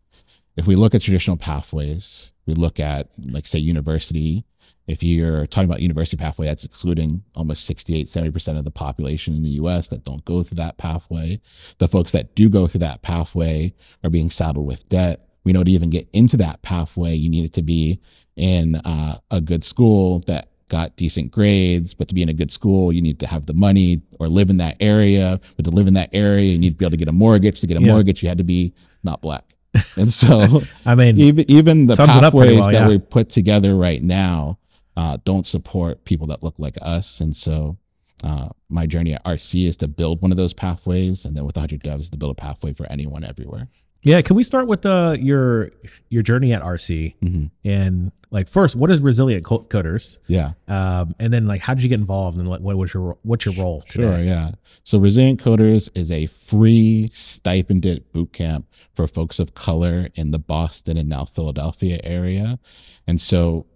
if 0.57 0.67
we 0.67 0.75
look 0.75 0.93
at 0.93 1.01
traditional 1.01 1.37
pathways, 1.37 2.32
we 2.45 2.53
look 2.53 2.79
at 2.79 3.09
like 3.29 3.45
say 3.45 3.59
university. 3.59 4.45
If 4.85 5.01
you're 5.01 5.45
talking 5.45 5.69
about 5.69 5.81
university 5.81 6.17
pathway, 6.17 6.47
that's 6.47 6.65
excluding 6.65 7.23
almost 7.35 7.65
68, 7.65 8.05
70% 8.05 8.57
of 8.57 8.65
the 8.65 8.71
population 8.71 9.33
in 9.33 9.41
the 9.43 9.51
US 9.51 9.88
that 9.88 10.03
don't 10.03 10.25
go 10.25 10.43
through 10.43 10.57
that 10.57 10.77
pathway. 10.77 11.39
The 11.77 11.88
folks 11.88 12.12
that 12.12 12.35
do 12.35 12.50
go 12.50 12.67
through 12.67 12.79
that 12.79 13.01
pathway 13.01 13.73
are 14.03 14.09
being 14.09 14.29
saddled 14.29 14.67
with 14.67 14.89
debt. 14.89 15.25
We 15.45 15.53
know 15.53 15.63
to 15.63 15.71
even 15.71 15.89
get 15.89 16.09
into 16.12 16.35
that 16.38 16.62
pathway, 16.63 17.15
you 17.15 17.29
need 17.29 17.45
it 17.45 17.53
to 17.53 17.62
be 17.62 18.01
in 18.35 18.75
uh, 18.75 19.19
a 19.31 19.39
good 19.39 19.63
school 19.63 20.19
that 20.27 20.50
got 20.69 20.95
decent 20.97 21.31
grades, 21.31 21.93
but 21.93 22.07
to 22.09 22.13
be 22.15 22.21
in 22.21 22.29
a 22.29 22.33
good 22.33 22.51
school, 22.51 22.91
you 22.91 23.01
need 23.01 23.19
to 23.19 23.27
have 23.27 23.45
the 23.45 23.53
money 23.53 24.01
or 24.19 24.27
live 24.27 24.50
in 24.50 24.57
that 24.57 24.75
area. 24.79 25.39
But 25.55 25.65
to 25.65 25.71
live 25.71 25.88
in 25.88 25.93
that 25.93 26.09
area, 26.13 26.51
you 26.51 26.57
need 26.59 26.71
to 26.71 26.75
be 26.75 26.83
able 26.85 26.91
to 26.91 26.97
get 26.97 27.07
a 27.07 27.12
mortgage. 27.13 27.62
To 27.62 27.67
get 27.67 27.77
a 27.77 27.81
Yeah. 27.81 27.88
mortgage, 27.93 28.21
you 28.23 28.27
had 28.29 28.38
to 28.39 28.43
be 28.43 28.73
not 29.03 29.21
black. 29.21 29.55
And 29.97 30.11
so 30.11 30.61
I 30.85 30.95
mean, 30.95 31.17
even 31.17 31.49
even 31.49 31.85
the 31.87 31.95
Sums 31.95 32.15
it 32.15 32.23
up 32.23 32.33
pretty 32.33 32.55
pathways 32.55 32.59
well, 32.59 32.71
that 32.71 32.81
yeah. 32.81 32.87
we 32.87 32.99
put 32.99 33.29
together 33.29 33.75
right 33.75 34.01
now 34.01 34.59
uh, 34.95 35.17
don't 35.23 35.45
support 35.45 36.05
people 36.05 36.27
that 36.27 36.43
look 36.43 36.55
like 36.57 36.77
us. 36.81 37.19
And 37.19 37.35
so 37.35 37.77
uh, 38.23 38.49
my 38.69 38.85
journey 38.85 39.13
at 39.13 39.23
RC 39.23 39.67
is 39.67 39.77
to 39.77 39.87
build 39.87 40.21
one 40.21 40.31
of 40.31 40.37
those 40.37 40.53
pathways, 40.53 41.25
and 41.25 41.35
then 41.35 41.45
with 41.45 41.55
100 41.55 41.81
devs 41.81 42.09
to 42.11 42.17
build 42.17 42.31
a 42.31 42.35
pathway 42.35 42.73
for 42.73 42.85
anyone 42.91 43.23
everywhere. 43.23 43.67
Yeah, 44.03 44.22
can 44.22 44.36
we 44.36 44.43
start 44.43 44.67
with 44.67 44.86
uh, 44.86 45.15
your 45.19 45.72
your 46.10 46.22
journey 46.24 46.53
at 46.53 46.62
RC 46.62 47.15
Mhm. 47.24 47.51
and 47.63 48.12
like 48.31 48.50
first, 48.50 48.75
what 48.75 48.89
is 48.89 49.00
Resilient 49.00 49.45
Co- 49.45 49.60
Coders, 49.69 50.17
Yeah. 50.27 50.53
um, 50.67 51.13
and 51.19 51.31
then 51.31 51.45
like 51.48 51.62
how 51.62 51.74
did 51.75 51.83
you 51.83 51.89
get 51.89 52.00
involved 52.00 52.38
and 52.38 52.48
what, 52.50 52.62
what 52.62 52.75
was 52.77 52.93
your 52.93 53.17
what's 53.24 53.45
your 53.45 53.53
role 53.55 53.83
today? 53.88 54.03
Sure, 54.03 54.19
yeah. 54.19 54.51
So 54.83 54.98
Resilient 54.98 55.39
Coders 55.41 55.89
is 55.95 56.12
a 56.12 56.25
free 56.25 57.07
stipended 57.12 58.12
boot 58.12 58.33
camp 58.33 58.67
for 58.93 59.07
folks 59.07 59.39
of 59.39 59.53
color 59.53 60.10
in 60.15 60.31
the 60.31 60.39
Boston 60.39 60.98
and 60.98 61.07
now 61.07 61.25
Philadelphia 61.25 62.00
area. 62.03 62.60
And 63.07 63.22
so 63.22 63.67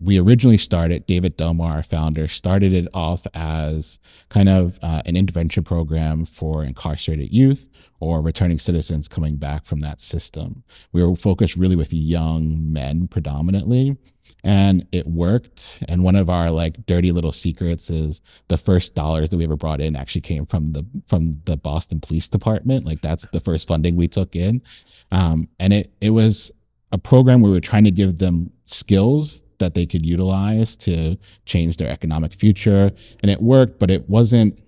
we 0.00 0.18
originally 0.18 0.58
started, 0.58 1.06
David 1.06 1.36
Delmar, 1.36 1.76
our 1.76 1.82
founder, 1.82 2.28
started 2.28 2.72
it 2.72 2.86
off 2.94 3.26
as 3.34 3.98
kind 4.28 4.48
of 4.48 4.78
uh, 4.80 5.02
an 5.06 5.16
intervention 5.16 5.64
program 5.64 6.24
for 6.24 6.62
incarcerated 6.62 7.32
youth 7.32 7.68
or 7.98 8.22
returning 8.22 8.60
citizens 8.60 9.08
coming 9.08 9.36
back 9.36 9.64
from 9.64 9.80
that 9.80 10.00
system. 10.00 10.62
We 10.92 11.02
were 11.02 11.16
focused 11.16 11.56
really 11.56 11.74
with 11.74 11.92
young 11.92 12.72
men 12.72 13.08
predominantly 13.08 13.96
and 14.44 14.86
it 14.92 15.06
worked. 15.06 15.82
And 15.88 16.04
one 16.04 16.14
of 16.14 16.30
our 16.30 16.50
like 16.50 16.86
dirty 16.86 17.10
little 17.10 17.32
secrets 17.32 17.90
is 17.90 18.20
the 18.46 18.56
first 18.56 18.94
dollars 18.94 19.30
that 19.30 19.36
we 19.36 19.44
ever 19.44 19.56
brought 19.56 19.80
in 19.80 19.96
actually 19.96 20.20
came 20.20 20.46
from 20.46 20.72
the 20.72 20.86
from 21.06 21.40
the 21.44 21.56
boston 21.56 22.00
police 22.00 22.28
department. 22.28 22.86
Like 22.86 23.00
that's 23.00 23.26
the 23.28 23.40
first 23.40 23.66
funding 23.66 23.96
we 23.96 24.06
took 24.06 24.36
in. 24.36 24.62
Um, 25.10 25.48
and 25.58 25.72
it 25.72 25.92
it 26.00 26.10
was 26.10 26.52
a 26.92 26.98
program 26.98 27.40
where 27.40 27.50
we 27.50 27.56
were 27.56 27.60
trying 27.60 27.84
to 27.84 27.90
give 27.90 28.18
them 28.18 28.52
skills 28.64 29.42
that 29.58 29.74
they 29.74 29.86
could 29.86 30.04
utilize 30.04 30.76
to 30.76 31.16
change 31.44 31.76
their 31.76 31.90
economic 31.90 32.32
future 32.32 32.90
and 33.22 33.30
it 33.30 33.42
worked 33.42 33.78
but 33.78 33.90
it 33.90 34.08
wasn't 34.08 34.62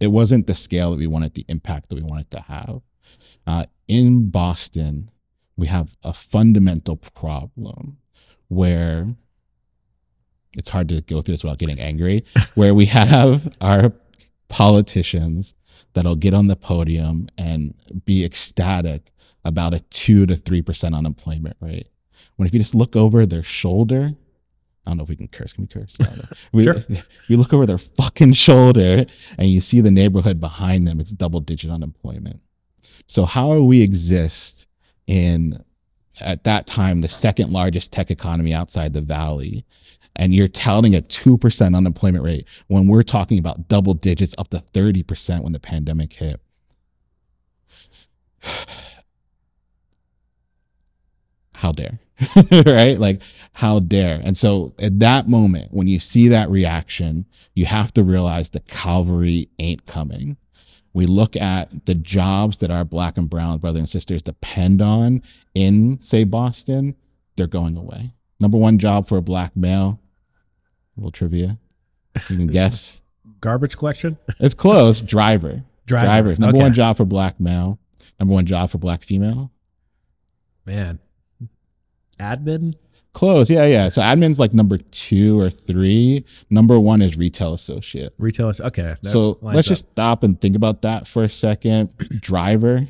it 0.00 0.08
wasn't 0.08 0.46
the 0.46 0.54
scale 0.54 0.90
that 0.90 0.98
we 0.98 1.06
wanted 1.06 1.34
the 1.34 1.44
impact 1.48 1.88
that 1.88 1.96
we 1.96 2.02
wanted 2.02 2.30
to 2.30 2.40
have 2.40 2.80
uh, 3.46 3.64
in 3.88 4.30
boston 4.30 5.10
we 5.56 5.66
have 5.66 5.96
a 6.02 6.12
fundamental 6.12 6.96
problem 6.96 7.98
where 8.48 9.06
it's 10.56 10.68
hard 10.68 10.88
to 10.88 11.00
go 11.00 11.20
through 11.20 11.34
this 11.34 11.44
without 11.44 11.58
getting 11.58 11.80
angry, 11.80 12.24
where 12.54 12.74
we 12.74 12.86
have 12.86 13.54
our 13.60 13.92
politicians 14.48 15.54
that'll 15.94 16.16
get 16.16 16.34
on 16.34 16.46
the 16.46 16.56
podium 16.56 17.28
and 17.36 17.74
be 18.04 18.24
ecstatic 18.24 19.12
about 19.44 19.74
a 19.74 19.80
two 19.90 20.26
to 20.26 20.34
three 20.34 20.62
percent 20.62 20.94
unemployment 20.94 21.56
rate. 21.60 21.88
When 22.36 22.46
if 22.46 22.52
you 22.54 22.60
just 22.60 22.74
look 22.74 22.96
over 22.96 23.26
their 23.26 23.42
shoulder, 23.42 24.10
I 24.86 24.90
don't 24.90 24.96
know 24.98 25.02
if 25.04 25.08
we 25.08 25.16
can 25.16 25.28
curse. 25.28 25.52
Can 25.52 25.62
we 25.64 25.68
curse? 25.68 25.96
I 26.00 26.04
don't 26.04 26.16
know. 26.18 26.24
We, 26.52 26.64
Sure. 26.64 26.74
we 27.28 27.36
look 27.36 27.52
over 27.52 27.64
their 27.66 27.78
fucking 27.78 28.32
shoulder 28.34 29.06
and 29.38 29.48
you 29.48 29.60
see 29.60 29.80
the 29.80 29.90
neighborhood 29.90 30.40
behind 30.40 30.86
them. 30.86 31.00
It's 31.00 31.10
double 31.12 31.40
digit 31.40 31.70
unemployment. 31.70 32.40
So 33.06 33.24
how 33.24 33.54
do 33.54 33.64
we 33.64 33.82
exist 33.82 34.66
in 35.06 35.62
at 36.20 36.44
that 36.44 36.66
time 36.66 37.00
the 37.00 37.08
second 37.08 37.50
largest 37.50 37.92
tech 37.92 38.10
economy 38.10 38.52
outside 38.54 38.92
the 38.92 39.00
valley 39.00 39.64
and 40.16 40.32
you're 40.32 40.46
touting 40.48 40.94
a 40.94 41.00
2% 41.00 41.76
unemployment 41.76 42.24
rate 42.24 42.46
when 42.68 42.86
we're 42.86 43.02
talking 43.02 43.38
about 43.38 43.68
double 43.68 43.94
digits 43.94 44.34
up 44.38 44.48
to 44.50 44.58
30% 44.58 45.42
when 45.42 45.52
the 45.52 45.58
pandemic 45.60 46.12
hit 46.12 46.40
how 51.64 51.72
dare. 51.72 51.98
Right? 52.66 52.98
Like 52.98 53.22
how 53.54 53.78
dare. 53.80 54.20
And 54.22 54.36
so 54.36 54.74
at 54.80 54.98
that 54.98 55.28
moment 55.28 55.72
when 55.72 55.86
you 55.86 55.98
see 55.98 56.28
that 56.28 56.50
reaction 56.50 57.26
you 57.54 57.66
have 57.66 57.92
to 57.94 58.02
realize 58.02 58.50
the 58.50 58.60
Calvary 58.60 59.48
ain't 59.58 59.86
coming. 59.86 60.36
We 60.92 61.06
look 61.06 61.36
at 61.36 61.86
the 61.86 61.94
jobs 61.94 62.58
that 62.58 62.70
our 62.70 62.84
black 62.84 63.16
and 63.16 63.30
brown 63.30 63.58
brothers 63.58 63.80
and 63.80 63.88
sisters 63.88 64.22
depend 64.22 64.82
on 64.82 65.22
in 65.54 66.00
say 66.00 66.24
boston 66.24 66.96
they're 67.36 67.46
going 67.46 67.76
away. 67.76 68.12
Number 68.38 68.58
one 68.58 68.78
job 68.78 69.06
for 69.06 69.16
a 69.16 69.22
black 69.22 69.56
male 69.56 70.00
a 70.96 71.00
little 71.00 71.10
trivia 71.10 71.58
you 72.28 72.36
can 72.36 72.46
guess. 72.46 73.02
Garbage 73.40 73.76
collection. 73.76 74.18
it's 74.38 74.54
close. 74.54 75.02
Driver. 75.02 75.64
Driver, 75.86 76.06
drivers 76.06 76.38
number 76.38 76.56
okay. 76.56 76.64
one 76.64 76.72
job 76.72 76.96
for 76.96 77.04
black 77.04 77.40
male 77.40 77.78
number 78.20 78.34
one 78.34 78.46
job 78.46 78.70
for 78.70 78.78
black 78.78 79.02
female. 79.02 79.50
Man, 80.66 80.98
admin. 82.18 82.72
close 83.12 83.48
yeah 83.50 83.64
yeah 83.66 83.88
so 83.88 84.00
admin's 84.02 84.38
like 84.40 84.52
number 84.54 84.76
two 84.76 85.40
or 85.40 85.48
three 85.50 86.24
number 86.50 86.78
one 86.80 87.00
is 87.02 87.16
retail 87.16 87.54
associate 87.54 88.12
Retailers. 88.18 88.60
Okay. 88.60 88.94
so 89.02 89.38
let's 89.42 89.68
up. 89.68 89.70
just 89.70 89.90
stop 89.90 90.22
and 90.22 90.40
think 90.40 90.56
about 90.56 90.82
that 90.82 91.06
for 91.06 91.22
a 91.22 91.28
second. 91.28 91.94
Driver, 92.20 92.86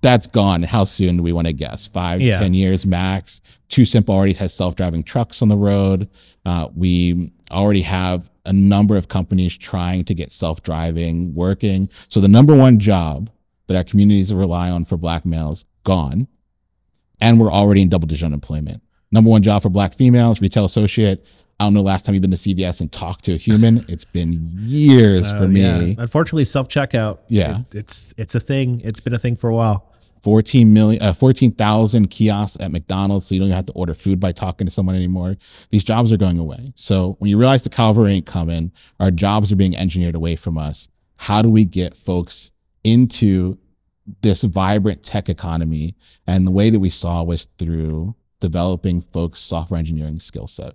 that's 0.00 0.26
gone. 0.28 0.62
How 0.62 0.84
soon 0.84 1.16
do 1.18 1.22
we 1.22 1.32
want 1.32 1.46
to 1.48 1.52
guess? 1.52 1.86
Five 1.88 2.20
Yeah. 2.20 2.34
to 2.38 2.44
10 2.44 2.54
years 2.54 2.86
max. 2.86 3.40
TuSimple 3.68 4.10
already 4.10 4.32
has 4.34 4.54
self 4.54 4.76
driving 4.76 5.02
trucks 5.02 5.42
on 5.42 5.48
the 5.48 5.56
road. 5.56 6.08
Uh, 6.46 6.68
we 6.74 7.32
already 7.50 7.82
have 7.82 8.30
a 8.46 8.52
number 8.52 8.96
of 8.96 9.08
companies 9.08 9.56
trying 9.58 10.04
to 10.04 10.14
get 10.14 10.30
self 10.30 10.62
driving 10.62 11.34
working. 11.34 11.88
So 12.08 12.20
the 12.20 12.28
number 12.28 12.56
one 12.56 12.78
job 12.78 13.30
that 13.66 13.76
our 13.76 13.84
communities 13.84 14.32
rely 14.32 14.70
on 14.70 14.84
for 14.84 14.96
black 14.96 15.26
males, 15.26 15.64
gone. 15.84 16.28
And 17.20 17.40
we're 17.40 17.50
already 17.52 17.82
in 17.82 17.88
double 17.88 18.06
digit 18.06 18.26
unemployment. 18.26 18.82
Number 19.10 19.30
one 19.30 19.42
job 19.42 19.62
for 19.62 19.68
black 19.70 19.94
females, 19.94 20.40
retail 20.40 20.64
associate. 20.64 21.24
I 21.60 21.64
don't 21.64 21.74
know 21.74 21.82
last 21.82 22.04
time 22.06 22.14
you've 22.14 22.22
been 22.22 22.30
to 22.30 22.36
CVS 22.36 22.80
and 22.80 22.92
talked 22.92 23.24
to 23.24 23.32
a 23.34 23.36
human. 23.36 23.84
It's 23.88 24.04
been 24.04 24.48
years 24.58 25.32
Uh, 25.32 25.38
for 25.38 25.48
me. 25.48 25.60
yeah. 25.62 25.94
Unfortunately, 25.98 26.44
self 26.44 26.68
checkout. 26.68 27.18
Yeah. 27.28 27.60
it's 27.72 28.14
it's 28.16 28.34
a 28.36 28.40
thing. 28.40 28.80
It's 28.84 29.00
been 29.00 29.14
a 29.14 29.18
thing 29.18 29.34
for 29.34 29.50
a 29.50 29.54
while. 29.54 29.84
14 30.22 30.72
million, 30.72 31.00
uh, 31.02 31.12
14,000 31.12 32.10
kiosks 32.10 32.60
at 32.62 32.70
McDonald's. 32.72 33.26
So 33.26 33.34
you 33.34 33.40
don't 33.40 33.48
even 33.48 33.56
have 33.56 33.66
to 33.66 33.72
order 33.72 33.94
food 33.94 34.18
by 34.20 34.32
talking 34.32 34.66
to 34.66 34.70
someone 34.70 34.96
anymore. 34.96 35.36
These 35.70 35.84
jobs 35.84 36.12
are 36.12 36.16
going 36.16 36.38
away. 36.40 36.72
So 36.74 37.16
when 37.20 37.30
you 37.30 37.38
realize 37.38 37.62
the 37.62 37.70
cavalry 37.70 38.14
ain't 38.14 38.26
coming, 38.26 38.72
our 39.00 39.10
jobs 39.12 39.52
are 39.52 39.56
being 39.56 39.76
engineered 39.76 40.16
away 40.16 40.34
from 40.36 40.58
us. 40.58 40.88
How 41.16 41.40
do 41.40 41.48
we 41.48 41.64
get 41.64 41.96
folks 41.96 42.50
into 42.84 43.58
this 44.22 44.42
vibrant 44.42 45.02
tech 45.02 45.28
economy? 45.28 45.94
And 46.26 46.46
the 46.46 46.50
way 46.52 46.70
that 46.70 46.80
we 46.80 46.90
saw 46.90 47.22
was 47.22 47.44
through 47.58 48.14
developing 48.40 49.00
folks' 49.00 49.40
software 49.40 49.78
engineering 49.78 50.20
skill 50.20 50.46
set. 50.46 50.74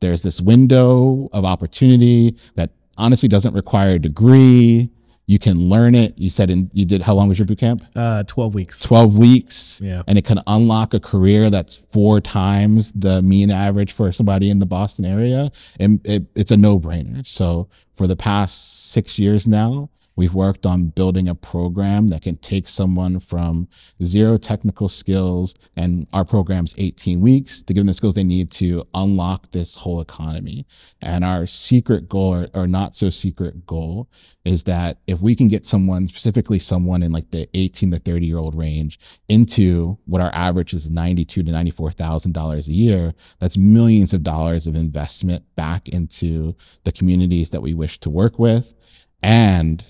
There's 0.00 0.22
this 0.22 0.40
window 0.40 1.28
of 1.32 1.44
opportunity 1.44 2.36
that 2.56 2.70
honestly 2.98 3.28
doesn't 3.28 3.54
require 3.54 3.90
a 3.96 3.98
degree. 3.98 4.90
You 5.26 5.38
can 5.38 5.58
learn 5.70 5.94
it. 5.94 6.18
You 6.18 6.28
said 6.28 6.50
in, 6.50 6.68
you 6.74 6.84
did, 6.84 7.00
how 7.02 7.14
long 7.14 7.28
was 7.28 7.38
your 7.38 7.46
boot 7.46 7.58
camp? 7.58 7.82
Uh, 7.96 8.22
twelve 8.24 8.54
weeks. 8.54 8.80
12 8.80 9.16
weeks 9.16 9.80
Yeah. 9.82 10.02
and 10.06 10.18
it 10.18 10.24
can 10.26 10.38
unlock 10.46 10.92
a 10.92 11.00
career 11.00 11.48
that's 11.48 11.74
four 11.76 12.20
times 12.20 12.92
the 12.92 13.22
mean 13.22 13.50
average 13.50 13.90
for 13.92 14.12
somebody 14.12 14.50
in 14.50 14.58
the 14.58 14.66
Boston 14.66 15.06
area. 15.06 15.50
And 15.80 16.00
it, 16.06 16.26
it's 16.34 16.50
a 16.50 16.56
no 16.58 16.78
brainer. 16.78 17.26
So 17.26 17.68
for 17.94 18.06
the 18.06 18.16
past 18.16 18.90
six 18.90 19.18
years 19.18 19.46
now, 19.48 19.88
we've 20.16 20.34
worked 20.34 20.66
on 20.66 20.88
building 20.88 21.28
a 21.28 21.34
program 21.34 22.08
that 22.08 22.22
can 22.22 22.36
take 22.36 22.66
someone 22.68 23.18
from 23.18 23.68
zero 24.02 24.36
technical 24.36 24.88
skills 24.88 25.54
and 25.76 26.08
our 26.12 26.24
program's 26.24 26.74
18 26.78 27.20
weeks 27.20 27.62
to 27.62 27.72
give 27.72 27.80
them 27.80 27.88
the 27.88 27.94
skills 27.94 28.14
they 28.14 28.24
need 28.24 28.50
to 28.50 28.82
unlock 28.94 29.50
this 29.50 29.76
whole 29.76 30.00
economy. 30.00 30.66
And 31.02 31.24
our 31.24 31.46
secret 31.46 32.08
goal 32.08 32.34
or, 32.34 32.48
or 32.54 32.66
not 32.66 32.94
so 32.94 33.10
secret 33.10 33.66
goal 33.66 34.08
is 34.44 34.64
that 34.64 34.98
if 35.06 35.20
we 35.20 35.34
can 35.34 35.48
get 35.48 35.64
someone, 35.64 36.06
specifically 36.06 36.58
someone 36.58 37.02
in 37.02 37.12
like 37.12 37.30
the 37.30 37.48
18 37.54 37.90
to 37.92 37.98
30 37.98 38.26
year 38.26 38.38
old 38.38 38.54
range, 38.54 38.98
into 39.28 39.98
what 40.04 40.20
our 40.20 40.32
average 40.34 40.74
is 40.74 40.90
92 40.90 41.42
to 41.42 41.50
94 41.50 41.92
thousand 41.92 42.32
dollars 42.32 42.68
a 42.68 42.72
year, 42.72 43.14
that's 43.38 43.56
millions 43.56 44.12
of 44.12 44.22
dollars 44.22 44.66
of 44.66 44.74
investment 44.74 45.44
back 45.56 45.88
into 45.88 46.54
the 46.84 46.92
communities 46.92 47.50
that 47.50 47.62
we 47.62 47.74
wish 47.74 47.98
to 48.00 48.10
work 48.10 48.38
with, 48.38 48.74
and 49.22 49.84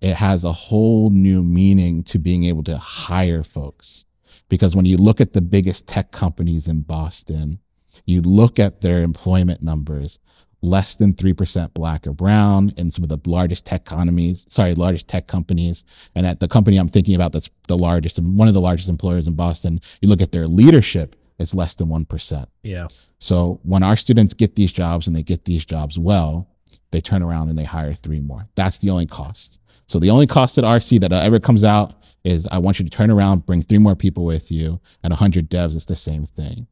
it 0.00 0.14
has 0.14 0.44
a 0.44 0.52
whole 0.52 1.10
new 1.10 1.42
meaning 1.42 2.02
to 2.04 2.18
being 2.18 2.44
able 2.44 2.62
to 2.64 2.78
hire 2.78 3.42
folks. 3.42 4.04
Because 4.48 4.74
when 4.74 4.86
you 4.86 4.96
look 4.96 5.20
at 5.20 5.32
the 5.32 5.42
biggest 5.42 5.86
tech 5.86 6.10
companies 6.10 6.68
in 6.68 6.82
Boston, 6.82 7.58
you 8.06 8.22
look 8.22 8.58
at 8.58 8.80
their 8.80 9.02
employment 9.02 9.62
numbers, 9.62 10.20
less 10.62 10.96
than 10.96 11.14
3% 11.14 11.74
black 11.74 12.06
or 12.06 12.12
brown 12.12 12.72
in 12.76 12.90
some 12.90 13.02
of 13.02 13.08
the 13.08 13.18
largest 13.26 13.66
tech 13.66 13.82
economies, 13.82 14.46
sorry, 14.48 14.74
largest 14.74 15.08
tech 15.08 15.26
companies. 15.26 15.84
And 16.14 16.26
at 16.26 16.40
the 16.40 16.48
company 16.48 16.78
I'm 16.78 16.88
thinking 16.88 17.14
about 17.14 17.32
that's 17.32 17.50
the 17.68 17.76
largest 17.76 18.18
and 18.18 18.38
one 18.38 18.48
of 18.48 18.54
the 18.54 18.60
largest 18.60 18.88
employers 18.88 19.26
in 19.26 19.34
Boston, 19.34 19.80
you 20.00 20.08
look 20.08 20.22
at 20.22 20.32
their 20.32 20.46
leadership, 20.46 21.16
it's 21.38 21.54
less 21.54 21.74
than 21.74 21.88
1%. 21.88 22.46
Yeah. 22.62 22.88
So 23.18 23.60
when 23.62 23.82
our 23.82 23.96
students 23.96 24.34
get 24.34 24.56
these 24.56 24.72
jobs 24.72 25.06
and 25.06 25.14
they 25.14 25.22
get 25.22 25.44
these 25.44 25.64
jobs 25.64 25.98
well, 25.98 26.48
they 26.90 27.00
turn 27.00 27.22
around 27.22 27.48
and 27.48 27.58
they 27.58 27.64
hire 27.64 27.92
three 27.92 28.20
more. 28.20 28.44
That's 28.54 28.78
the 28.78 28.90
only 28.90 29.06
cost. 29.06 29.60
So 29.86 29.98
the 29.98 30.10
only 30.10 30.26
cost 30.26 30.58
at 30.58 30.64
RC 30.64 31.00
that 31.00 31.12
ever 31.12 31.40
comes 31.40 31.64
out 31.64 31.94
is 32.24 32.46
I 32.50 32.58
want 32.58 32.78
you 32.78 32.84
to 32.84 32.90
turn 32.90 33.10
around, 33.10 33.46
bring 33.46 33.62
three 33.62 33.78
more 33.78 33.96
people 33.96 34.24
with 34.24 34.52
you, 34.52 34.80
and 35.02 35.12
100 35.12 35.48
devs. 35.48 35.74
It's 35.74 35.86
the 35.86 35.96
same 35.96 36.24
thing. 36.24 36.66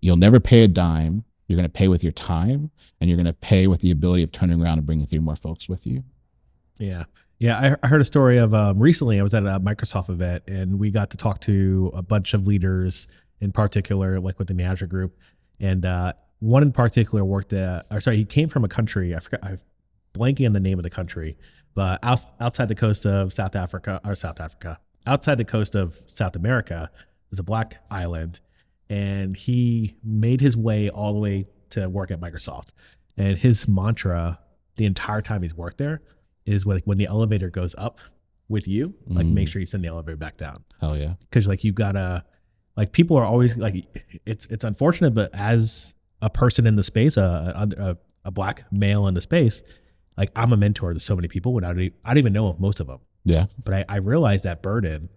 You'll 0.00 0.16
never 0.16 0.40
pay 0.40 0.64
a 0.64 0.68
dime. 0.68 1.24
You're 1.46 1.56
going 1.56 1.68
to 1.68 1.72
pay 1.72 1.88
with 1.88 2.02
your 2.02 2.12
time, 2.12 2.70
and 3.00 3.08
you're 3.08 3.16
going 3.16 3.26
to 3.26 3.32
pay 3.32 3.66
with 3.66 3.80
the 3.80 3.90
ability 3.90 4.22
of 4.22 4.32
turning 4.32 4.60
around 4.60 4.78
and 4.78 4.86
bringing 4.86 5.06
three 5.06 5.18
more 5.18 5.36
folks 5.36 5.68
with 5.68 5.86
you. 5.86 6.04
Yeah. 6.78 7.04
Yeah, 7.38 7.76
I, 7.82 7.86
heard 7.86 8.00
a 8.00 8.04
story 8.04 8.38
of 8.38 8.52
um, 8.52 8.80
recently. 8.80 9.20
I 9.20 9.22
was 9.22 9.32
at 9.32 9.44
a 9.44 9.60
Microsoft 9.60 10.10
event 10.10 10.42
and 10.48 10.80
we 10.80 10.90
got 10.90 11.10
to 11.10 11.16
talk 11.16 11.40
to 11.42 11.92
a 11.94 12.02
bunch 12.02 12.34
of 12.34 12.48
leaders, 12.48 13.06
in 13.40 13.52
particular, 13.52 14.18
like 14.18 14.40
within 14.40 14.56
the 14.56 14.64
Azure 14.64 14.88
group, 14.88 15.16
and 15.60 15.86
uh, 15.86 16.14
one 16.40 16.62
in 16.62 16.72
particular 16.72 17.24
worked 17.24 17.52
at, 17.52 17.86
or 17.90 18.00
sorry, 18.00 18.16
he 18.16 18.24
came 18.24 18.48
from 18.48 18.64
a 18.64 18.68
country. 18.68 19.14
I 19.14 19.18
forgot, 19.20 19.40
I'm 19.42 19.60
blanking 20.14 20.46
on 20.46 20.52
the 20.52 20.60
name 20.60 20.78
of 20.78 20.82
the 20.82 20.90
country, 20.90 21.36
but 21.74 21.98
out, 22.02 22.20
outside 22.40 22.68
the 22.68 22.74
coast 22.74 23.06
of 23.06 23.32
South 23.32 23.54
Africa 23.56 24.00
or 24.04 24.14
South 24.14 24.40
Africa, 24.40 24.78
outside 25.06 25.36
the 25.36 25.44
coast 25.44 25.74
of 25.74 25.98
South 26.06 26.36
America, 26.36 26.90
was 27.30 27.38
a 27.38 27.42
black 27.42 27.82
island, 27.90 28.40
and 28.88 29.36
he 29.36 29.96
made 30.02 30.40
his 30.40 30.56
way 30.56 30.88
all 30.88 31.12
the 31.12 31.18
way 31.18 31.46
to 31.70 31.88
work 31.88 32.10
at 32.10 32.20
Microsoft. 32.20 32.72
And 33.16 33.36
his 33.36 33.66
mantra 33.68 34.38
the 34.76 34.86
entire 34.86 35.20
time 35.20 35.42
he's 35.42 35.54
worked 35.54 35.78
there 35.78 36.00
is 36.46 36.64
when, 36.64 36.78
when 36.84 36.98
the 36.98 37.06
elevator 37.06 37.50
goes 37.50 37.74
up 37.76 37.98
with 38.48 38.66
you, 38.68 38.94
like 39.08 39.26
Mm. 39.26 39.34
make 39.34 39.48
sure 39.48 39.60
you 39.60 39.66
send 39.66 39.84
the 39.84 39.88
elevator 39.88 40.16
back 40.16 40.36
down 40.38 40.64
Hell 40.80 40.96
yeah. 40.96 41.14
because 41.20 41.46
like 41.46 41.64
you 41.64 41.72
gotta 41.72 42.24
like 42.76 42.92
people 42.92 43.16
are 43.18 43.24
always 43.24 43.56
like 43.58 43.84
it's 44.24 44.46
it's 44.46 44.64
unfortunate, 44.64 45.12
but 45.14 45.30
as 45.34 45.94
a 46.22 46.30
person 46.30 46.66
in 46.66 46.76
the 46.76 46.82
space, 46.82 47.16
a 47.16 47.68
a, 47.78 47.96
a 48.24 48.30
black 48.30 48.64
male 48.72 49.06
in 49.06 49.14
the 49.14 49.20
space, 49.20 49.62
like 50.16 50.30
I'm 50.36 50.52
a 50.52 50.56
mentor 50.56 50.92
to 50.94 51.00
so 51.00 51.14
many 51.16 51.28
people 51.28 51.52
without 51.54 51.78
I 51.78 51.90
don't 52.06 52.18
even 52.18 52.32
know 52.32 52.54
most 52.58 52.80
of 52.80 52.86
them, 52.88 52.98
Yeah. 53.24 53.46
but 53.64 53.74
I, 53.74 53.84
I 53.88 53.96
realized 53.98 54.44
that 54.44 54.62
burden 54.62 55.08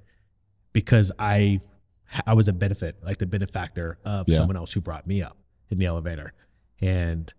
because 0.74 1.12
I 1.20 1.60
I 2.27 2.34
was 2.34 2.48
a 2.48 2.53
benefit 2.53 2.98
like 3.03 3.17
the 3.17 3.25
benefactor 3.25 3.98
of 4.05 4.27
Yeah. 4.29 4.36
someone 4.38 4.55
else 4.58 4.72
who 4.74 4.81
brought 4.81 5.08
me 5.08 5.22
up 5.22 5.38
in 5.70 5.77
the 5.77 5.86
elevator, 5.86 6.34
and 6.81 7.34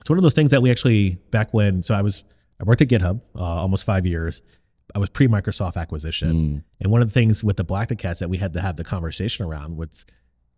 it's 0.00 0.10
one 0.10 0.18
of 0.18 0.22
those 0.22 0.34
things 0.34 0.50
that 0.50 0.62
we 0.62 0.70
actually 0.70 1.16
back 1.30 1.54
when 1.54 1.82
so 1.82 1.94
I 1.94 2.02
was 2.02 2.24
I 2.60 2.64
worked 2.64 2.82
at 2.82 2.88
GitHub 2.88 3.20
uh, 3.36 3.40
almost 3.40 3.84
five 3.84 4.06
years. 4.06 4.42
I 4.94 4.98
was 4.98 5.08
pre 5.08 5.26
Microsoft 5.26 5.76
acquisition. 5.76 6.32
Mm. 6.32 6.64
And 6.80 6.92
one 6.92 7.00
of 7.00 7.08
the 7.08 7.14
things 7.14 7.42
with 7.42 7.56
the 7.56 7.64
Blacktocats 7.64 8.18
that 8.18 8.28
we 8.28 8.36
had 8.36 8.52
to 8.52 8.60
have 8.60 8.76
the 8.76 8.84
conversation 8.84 9.46
around 9.46 9.76
was 9.78 10.04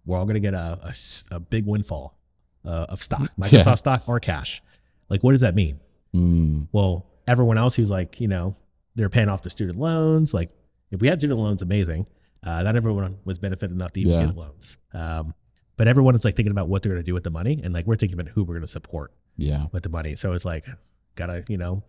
we're 0.06 0.18
all 0.18 0.24
going 0.24 0.34
to 0.34 0.40
get 0.40 0.54
a 0.54 0.94
a 1.30 1.40
big 1.40 1.66
windfall 1.66 2.18
uh, 2.64 2.86
of 2.88 3.02
stock, 3.02 3.30
Microsoft 3.40 3.64
Yeah. 3.66 3.74
stock 3.74 4.08
or 4.08 4.20
cash. 4.20 4.62
Like, 5.08 5.22
what 5.22 5.32
does 5.32 5.40
that 5.42 5.54
mean? 5.54 5.80
Mm. 6.14 6.68
Well, 6.72 7.06
everyone 7.26 7.58
else 7.58 7.74
who's 7.74 7.90
like, 7.90 8.20
you 8.20 8.28
know, 8.28 8.56
they're 8.94 9.08
paying 9.08 9.28
off 9.28 9.42
their 9.42 9.50
student 9.50 9.78
loans. 9.78 10.32
Like, 10.34 10.50
if 10.90 11.00
we 11.00 11.08
had 11.08 11.20
student 11.20 11.38
loans, 11.40 11.62
amazing. 11.62 12.06
Uh, 12.42 12.62
not 12.62 12.76
everyone 12.76 13.16
was 13.24 13.38
benefited 13.38 13.74
enough 13.74 13.92
to 13.92 14.00
even 14.00 14.12
Yeah. 14.12 14.26
get 14.26 14.36
loans. 14.36 14.78
Um, 14.92 15.34
but 15.76 15.88
everyone 15.88 16.14
is 16.14 16.24
like 16.24 16.36
thinking 16.36 16.52
about 16.52 16.68
what 16.68 16.82
they're 16.82 16.92
going 16.92 17.02
to 17.02 17.06
do 17.10 17.14
with 17.14 17.24
the 17.24 17.30
money. 17.30 17.60
And 17.64 17.72
like, 17.74 17.86
we're 17.86 17.96
thinking 17.96 18.18
about 18.20 18.32
who 18.32 18.44
we're 18.44 18.54
going 18.54 18.60
to 18.62 18.66
support 18.68 19.12
Yeah. 19.36 19.66
with 19.72 19.82
the 19.82 19.88
money. 19.88 20.14
So 20.14 20.32
it's 20.34 20.44
like, 20.44 20.64
gotta, 21.16 21.42
you 21.48 21.56
know, 21.56 21.82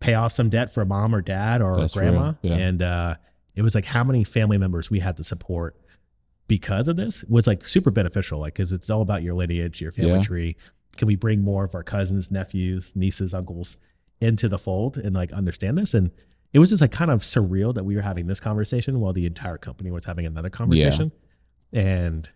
pay 0.00 0.14
off 0.14 0.32
some 0.32 0.48
debt 0.50 0.72
for 0.72 0.82
a 0.82 0.86
mom 0.86 1.14
or 1.14 1.22
dad 1.22 1.62
or 1.62 1.74
That's 1.76 1.94
grandma. 1.94 2.34
yeah. 2.42 2.54
And 2.56 2.82
uh, 2.82 3.14
it 3.54 3.62
was 3.62 3.74
like 3.74 3.86
how 3.86 4.04
many 4.04 4.22
family 4.22 4.58
members 4.58 4.90
we 4.90 5.00
had 5.00 5.16
to 5.16 5.24
support 5.24 5.76
because 6.48 6.88
of 6.88 6.96
this 6.96 7.24
was 7.24 7.46
like 7.46 7.66
super 7.66 7.90
beneficial. 7.90 8.38
Like, 8.40 8.54
cause 8.54 8.72
it's 8.72 8.88
all 8.90 9.02
about 9.02 9.22
your 9.22 9.34
lineage, 9.34 9.80
your 9.80 9.92
family 9.92 10.12
Yeah. 10.12 10.22
tree. 10.22 10.56
Can 10.96 11.06
we 11.08 11.16
bring 11.16 11.42
more 11.42 11.64
of 11.64 11.74
our 11.74 11.82
cousins, 11.82 12.30
nephews, 12.30 12.92
nieces, 12.94 13.34
uncles 13.34 13.78
into 14.20 14.48
the 14.48 14.58
fold 14.58 14.96
and 14.96 15.14
like 15.14 15.32
understand 15.32 15.76
this? 15.76 15.92
And 15.94 16.10
it 16.52 16.58
was 16.58 16.70
just 16.70 16.80
like 16.80 16.92
kind 16.92 17.10
of 17.10 17.20
surreal 17.22 17.74
that 17.74 17.84
we 17.84 17.96
were 17.96 18.02
having 18.02 18.26
this 18.28 18.40
conversation 18.40 19.00
while 19.00 19.12
the 19.12 19.26
entire 19.26 19.58
company 19.58 19.90
was 19.90 20.04
having 20.04 20.24
another 20.24 20.48
conversation. 20.48 21.12
And 21.72 22.28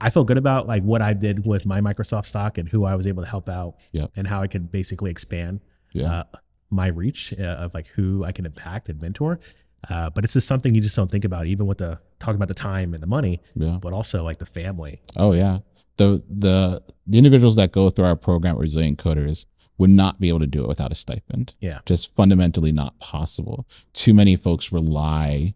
I 0.00 0.10
feel 0.10 0.24
good 0.24 0.36
about 0.38 0.66
like 0.68 0.82
what 0.82 1.02
I 1.02 1.12
did 1.14 1.46
with 1.46 1.66
my 1.66 1.80
Microsoft 1.80 2.26
stock 2.26 2.58
and 2.58 2.68
who 2.68 2.84
I 2.84 2.94
was 2.94 3.06
able 3.06 3.22
to 3.22 3.28
help 3.28 3.48
out 3.48 3.76
Yep. 3.92 4.10
and 4.16 4.26
how 4.26 4.42
I 4.42 4.46
could 4.46 4.70
basically 4.70 5.10
expand 5.10 5.60
Yeah. 5.92 6.12
uh, 6.12 6.24
my 6.70 6.88
reach 6.88 7.32
uh, 7.38 7.42
of 7.42 7.74
like 7.74 7.86
who 7.88 8.24
I 8.24 8.32
can 8.32 8.44
impact 8.46 8.88
and 8.88 9.00
mentor. 9.00 9.40
Uh, 9.88 10.10
but 10.10 10.24
it's 10.24 10.32
just 10.32 10.46
something 10.46 10.74
you 10.74 10.80
just 10.80 10.96
don't 10.96 11.10
think 11.10 11.24
about, 11.24 11.46
even 11.46 11.66
with 11.66 11.78
the 11.78 11.98
talking 12.18 12.36
about 12.36 12.48
the 12.48 12.54
time 12.54 12.94
and 12.94 13.02
the 13.02 13.06
money, 13.06 13.40
yeah. 13.54 13.78
but 13.80 13.92
also 13.92 14.24
like 14.24 14.38
the 14.38 14.46
family. 14.46 15.00
Oh 15.16 15.32
yeah. 15.32 15.58
The 15.96 16.22
the 16.28 16.82
the 17.06 17.18
individuals 17.18 17.56
that 17.56 17.72
go 17.72 17.90
through 17.90 18.06
our 18.06 18.16
program 18.16 18.56
Resilient 18.58 18.98
Coders 18.98 19.46
would 19.78 19.90
not 19.90 20.20
be 20.20 20.28
able 20.28 20.40
to 20.40 20.46
do 20.46 20.62
it 20.62 20.68
without 20.68 20.90
a 20.90 20.94
stipend. 20.94 21.54
Yeah. 21.60 21.78
Just 21.86 22.14
fundamentally 22.14 22.72
not 22.72 22.98
possible. 22.98 23.66
Too 23.92 24.12
many 24.12 24.34
folks 24.34 24.72
rely 24.72 25.54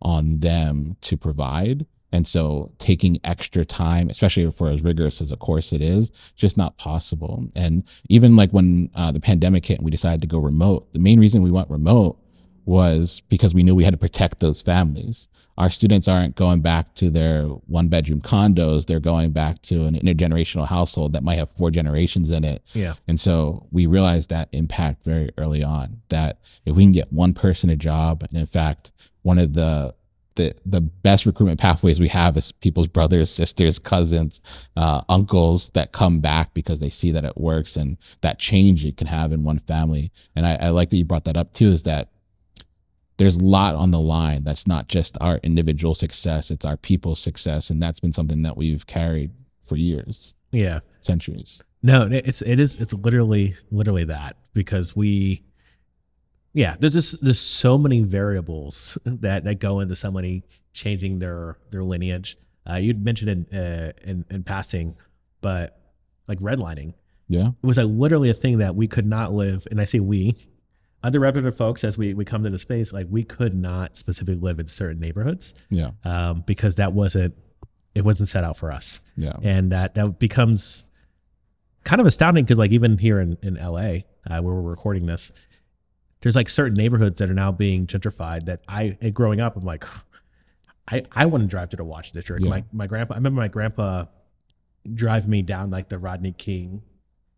on 0.00 0.40
them 0.40 0.96
to 1.02 1.16
provide. 1.16 1.86
And 2.14 2.26
so 2.26 2.72
taking 2.78 3.18
extra 3.24 3.64
time, 3.64 4.08
especially 4.10 4.50
for 4.50 4.68
as 4.68 4.82
rigorous 4.82 5.20
as 5.20 5.32
a 5.32 5.36
course 5.36 5.72
it 5.72 5.80
is, 5.80 6.10
just 6.34 6.58
not 6.58 6.76
possible. 6.76 7.46
And 7.54 7.84
even 8.08 8.36
like 8.36 8.50
when 8.50 8.90
uh, 8.94 9.12
the 9.12 9.20
pandemic 9.20 9.64
hit 9.64 9.78
and 9.78 9.84
we 9.84 9.90
decided 9.90 10.20
to 10.22 10.26
go 10.26 10.38
remote, 10.38 10.92
the 10.92 10.98
main 10.98 11.18
reason 11.18 11.42
we 11.42 11.50
went 11.50 11.70
remote 11.70 12.18
was 12.64 13.22
because 13.28 13.54
we 13.54 13.62
knew 13.62 13.74
we 13.74 13.84
had 13.84 13.94
to 13.94 13.98
protect 13.98 14.40
those 14.40 14.62
families. 14.62 15.28
Our 15.58 15.70
students 15.70 16.08
aren't 16.08 16.34
going 16.34 16.60
back 16.60 16.94
to 16.94 17.10
their 17.10 17.44
one 17.44 17.88
bedroom 17.88 18.20
condos. 18.20 18.86
They're 18.86 19.00
going 19.00 19.32
back 19.32 19.60
to 19.62 19.84
an 19.84 19.94
intergenerational 19.94 20.66
household 20.66 21.12
that 21.12 21.22
might 21.22 21.36
have 21.36 21.50
four 21.50 21.70
generations 21.70 22.30
in 22.30 22.44
it. 22.44 22.62
Yeah. 22.72 22.94
And 23.06 23.20
so 23.20 23.66
we 23.70 23.86
realized 23.86 24.30
that 24.30 24.48
impact 24.52 25.04
very 25.04 25.30
early 25.36 25.62
on 25.62 26.02
that 26.08 26.38
if 26.64 26.74
we 26.74 26.84
can 26.84 26.92
get 26.92 27.12
one 27.12 27.34
person 27.34 27.68
a 27.70 27.76
job, 27.76 28.22
and 28.22 28.38
in 28.38 28.46
fact, 28.46 28.92
one 29.22 29.38
of 29.38 29.54
the 29.54 29.94
the, 30.36 30.54
the 30.64 30.80
best 30.80 31.26
recruitment 31.26 31.60
pathways 31.60 32.00
we 32.00 32.08
have 32.08 32.38
is 32.38 32.52
people's 32.52 32.88
brothers, 32.88 33.30
sisters, 33.30 33.78
cousins, 33.78 34.40
uh, 34.76 35.02
uncles 35.08 35.68
that 35.70 35.92
come 35.92 36.20
back 36.20 36.54
because 36.54 36.80
they 36.80 36.88
see 36.88 37.10
that 37.10 37.24
it 37.24 37.36
works 37.36 37.76
and 37.76 37.98
that 38.22 38.38
change 38.38 38.84
it 38.86 38.96
can 38.96 39.06
have 39.08 39.32
in 39.32 39.42
one 39.42 39.58
family. 39.58 40.10
And 40.34 40.46
I, 40.46 40.54
I 40.54 40.68
like 40.70 40.90
that 40.90 40.96
you 40.96 41.04
brought 41.04 41.24
that 41.24 41.36
up 41.36 41.52
too, 41.52 41.66
is 41.66 41.82
that 41.82 42.08
there's 43.18 43.36
a 43.36 43.44
lot 43.44 43.74
on 43.74 43.90
the 43.90 44.00
line. 44.00 44.44
That's 44.44 44.66
not 44.66 44.88
just 44.88 45.16
our 45.20 45.36
individual 45.42 45.94
success, 45.94 46.50
it's 46.50 46.64
our 46.64 46.76
people's 46.76 47.20
success. 47.20 47.70
And 47.70 47.82
that's 47.82 48.00
been 48.00 48.12
something 48.12 48.42
that 48.42 48.56
we've 48.56 48.86
carried 48.86 49.30
for 49.60 49.76
years, 49.76 50.34
Yeah. 50.50 50.80
centuries. 51.00 51.62
No, 51.82 52.08
it's 52.10 52.42
it 52.42 52.58
is 52.60 52.80
it's 52.80 52.92
literally 52.94 53.56
literally 53.70 54.04
that 54.04 54.36
because 54.54 54.94
we 54.94 55.42
yeah, 56.54 56.76
there's 56.78 56.92
just 56.92 57.24
there's 57.24 57.40
so 57.40 57.78
many 57.78 58.02
variables 58.02 58.98
that 59.04 59.44
that 59.44 59.58
go 59.58 59.80
into 59.80 59.96
somebody 59.96 60.44
changing 60.72 61.18
their 61.18 61.56
their 61.70 61.82
lineage. 61.82 62.36
Uh, 62.68 62.74
you'd 62.74 63.02
mentioned 63.04 63.46
in, 63.50 63.58
uh, 63.58 63.92
in 64.04 64.24
in 64.30 64.44
passing, 64.44 64.94
but 65.40 65.80
like 66.28 66.38
redlining, 66.38 66.94
Yeah. 67.28 67.48
it 67.62 67.66
was 67.66 67.78
like 67.78 67.88
literally 67.88 68.30
a 68.30 68.34
thing 68.34 68.58
that 68.58 68.76
we 68.76 68.86
could 68.86 69.06
not 69.06 69.32
live. 69.32 69.66
And 69.70 69.80
I 69.80 69.84
say 69.84 69.98
we, 69.98 70.36
underrepresented 71.04 71.54
folks, 71.54 71.84
as 71.84 71.98
we 71.98 72.14
we 72.14 72.24
come 72.24 72.42
to 72.44 72.50
the 72.50 72.58
space, 72.58 72.92
like 72.92 73.06
we 73.10 73.24
could 73.24 73.54
not 73.54 73.96
specifically 73.96 74.40
live 74.40 74.58
in 74.60 74.66
certain 74.68 75.00
neighborhoods 75.00 75.54
Yeah. 75.70 75.90
um, 76.04 76.42
because 76.46 76.76
that 76.76 76.92
wasn't 76.92 77.34
it 77.94 78.04
wasn't 78.04 78.28
set 78.28 78.42
out 78.44 78.56
for 78.56 78.72
us 78.72 79.00
Yeah. 79.16 79.34
and 79.42 79.70
that 79.72 79.94
that 79.96 80.18
becomes 80.18 80.90
kind 81.84 82.00
of 82.00 82.06
astounding 82.06 82.44
because 82.44 82.58
like 82.58 82.70
even 82.72 82.98
here 82.98 83.20
in 83.20 83.36
in 83.42 83.54
LA 83.56 84.04
uh, 84.30 84.40
where 84.40 84.54
we're 84.54 84.62
recording 84.62 85.06
this, 85.06 85.32
there's 86.20 86.36
like 86.36 86.48
certain 86.48 86.76
neighborhoods 86.76 87.18
that 87.18 87.28
are 87.28 87.34
now 87.34 87.50
being 87.52 87.86
gentrified. 87.86 88.44
That 88.46 88.60
I 88.68 88.96
and 89.00 89.12
growing 89.12 89.40
up, 89.40 89.56
I'm 89.56 89.62
like, 89.62 89.84
I 90.88 91.02
I 91.10 91.26
want 91.26 91.42
to 91.42 91.48
drive 91.48 91.70
to 91.70 91.76
the 91.76 91.84
Watts 91.84 92.12
District. 92.12 92.42
Yeah. 92.44 92.50
My 92.50 92.64
my 92.72 92.86
grandpa, 92.86 93.14
I 93.14 93.16
remember 93.16 93.40
my 93.40 93.48
grandpa 93.48 94.04
drive 94.94 95.28
me 95.28 95.42
down 95.42 95.70
like 95.70 95.88
the 95.88 95.98
Rodney 95.98 96.32
King, 96.32 96.82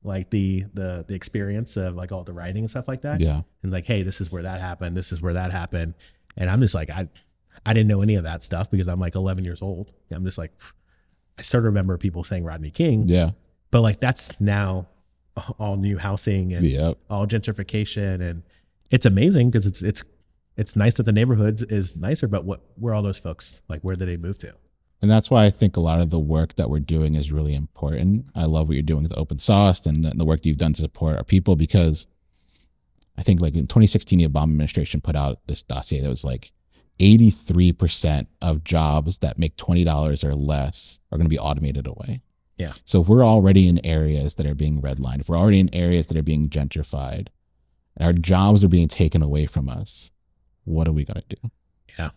like 0.04 0.30
the 0.30 0.64
the 0.74 1.04
the 1.08 1.14
experience 1.14 1.76
of 1.76 1.96
like 1.96 2.12
all 2.12 2.22
the 2.24 2.32
writing 2.32 2.62
and 2.62 2.70
stuff 2.70 2.86
like 2.88 3.02
that 3.02 3.20
Yeah. 3.20 3.40
and 3.62 3.72
like, 3.72 3.84
hey, 3.86 4.02
this 4.02 4.20
is 4.20 4.30
where 4.30 4.42
that 4.42 4.60
happened. 4.60 4.96
This 4.96 5.10
is 5.12 5.20
where 5.22 5.32
that 5.34 5.50
happened. 5.50 5.94
And 6.36 6.48
I'm 6.50 6.60
just 6.60 6.74
like, 6.74 6.90
I, 6.90 7.08
I 7.64 7.72
didn't 7.72 7.88
know 7.88 8.02
any 8.02 8.14
of 8.16 8.24
that 8.24 8.42
stuff 8.42 8.70
because 8.70 8.86
I'm 8.88 9.00
like 9.00 9.14
11 9.14 9.44
years 9.44 9.62
old. 9.62 9.92
I'm 10.10 10.24
just 10.24 10.36
like, 10.38 10.52
I 11.38 11.42
sort 11.42 11.62
of 11.62 11.66
remember 11.66 11.96
people 11.98 12.22
saying 12.24 12.44
Rodney 12.44 12.70
King, 12.70 13.08
Yeah. 13.08 13.30
but 13.70 13.80
like 13.80 13.98
that's 14.00 14.40
now 14.40 14.88
all 15.58 15.76
new 15.76 15.96
housing 15.98 16.52
and 16.52 16.64
Yep. 16.66 16.98
all 17.10 17.26
gentrification, 17.26 18.20
and 18.20 18.42
it's 18.90 19.06
amazing 19.06 19.48
because 19.50 19.66
it's 19.66 19.82
it's 19.82 20.04
it's 20.56 20.76
nice 20.76 20.94
that 20.98 21.02
the 21.04 21.12
neighborhoods 21.12 21.62
is 21.64 21.96
nicer. 21.96 22.28
But 22.28 22.44
what 22.44 22.60
where 22.76 22.92
are 22.92 22.96
all 22.96 23.02
those 23.02 23.18
folks? 23.18 23.62
Like, 23.68 23.80
where 23.80 23.96
did 23.96 24.06
they 24.08 24.16
move 24.16 24.38
to? 24.38 24.54
And 25.02 25.10
that's 25.10 25.30
why 25.30 25.44
I 25.44 25.50
think 25.50 25.76
a 25.76 25.80
lot 25.80 26.00
of 26.00 26.10
the 26.10 26.18
work 26.18 26.54
that 26.54 26.70
we're 26.70 26.80
doing 26.80 27.14
is 27.14 27.30
really 27.30 27.54
important. 27.54 28.26
I 28.34 28.44
love 28.44 28.68
what 28.68 28.74
you're 28.74 28.82
doing 28.82 29.02
with 29.02 29.18
open 29.18 29.38
source 29.38 29.84
and 29.84 30.02
the, 30.02 30.10
the 30.10 30.24
work 30.24 30.40
that 30.40 30.48
you've 30.48 30.56
done 30.56 30.72
to 30.72 30.80
support 30.80 31.16
our 31.16 31.24
people 31.24 31.56
because 31.56 32.06
I 33.16 33.22
think 33.22 33.40
like 33.40 33.54
in 33.54 33.66
2016, 33.66 34.18
the 34.18 34.28
Obama 34.28 34.44
administration 34.44 35.00
put 35.00 35.14
out 35.14 35.40
this 35.46 35.62
dossier 35.62 36.00
that 36.00 36.08
was 36.08 36.24
like 36.24 36.52
83% 36.98 38.26
of 38.40 38.64
jobs 38.64 39.18
that 39.18 39.38
make 39.38 39.56
$20 39.56 40.24
or 40.24 40.34
less 40.34 41.00
are 41.10 41.18
going 41.18 41.26
to 41.26 41.30
be 41.30 41.38
automated 41.38 41.86
away. 41.86 42.22
Yeah. 42.56 42.72
So 42.84 43.02
if 43.02 43.08
we're 43.08 43.24
already 43.24 43.68
in 43.68 43.84
areas 43.84 44.36
that 44.36 44.46
are 44.46 44.54
being 44.54 44.80
redlined, 44.80 45.20
if 45.20 45.28
we're 45.28 45.38
already 45.38 45.60
in 45.60 45.74
areas 45.74 46.06
that 46.06 46.16
are 46.16 46.22
being 46.22 46.48
gentrified, 46.48 47.28
and 47.96 48.06
our 48.06 48.12
jobs 48.12 48.64
are 48.64 48.68
being 48.68 48.88
taken 48.88 49.22
away 49.22 49.46
from 49.46 49.68
us, 49.68 50.10
what 50.64 50.86
are 50.86 50.92
we 50.92 51.04
going 51.04 51.22
to 51.28 51.36
do? 51.36 51.50
Yeah. 51.98 52.10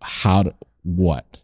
How, 0.00 0.44
to, 0.44 0.54
what? 0.82 1.42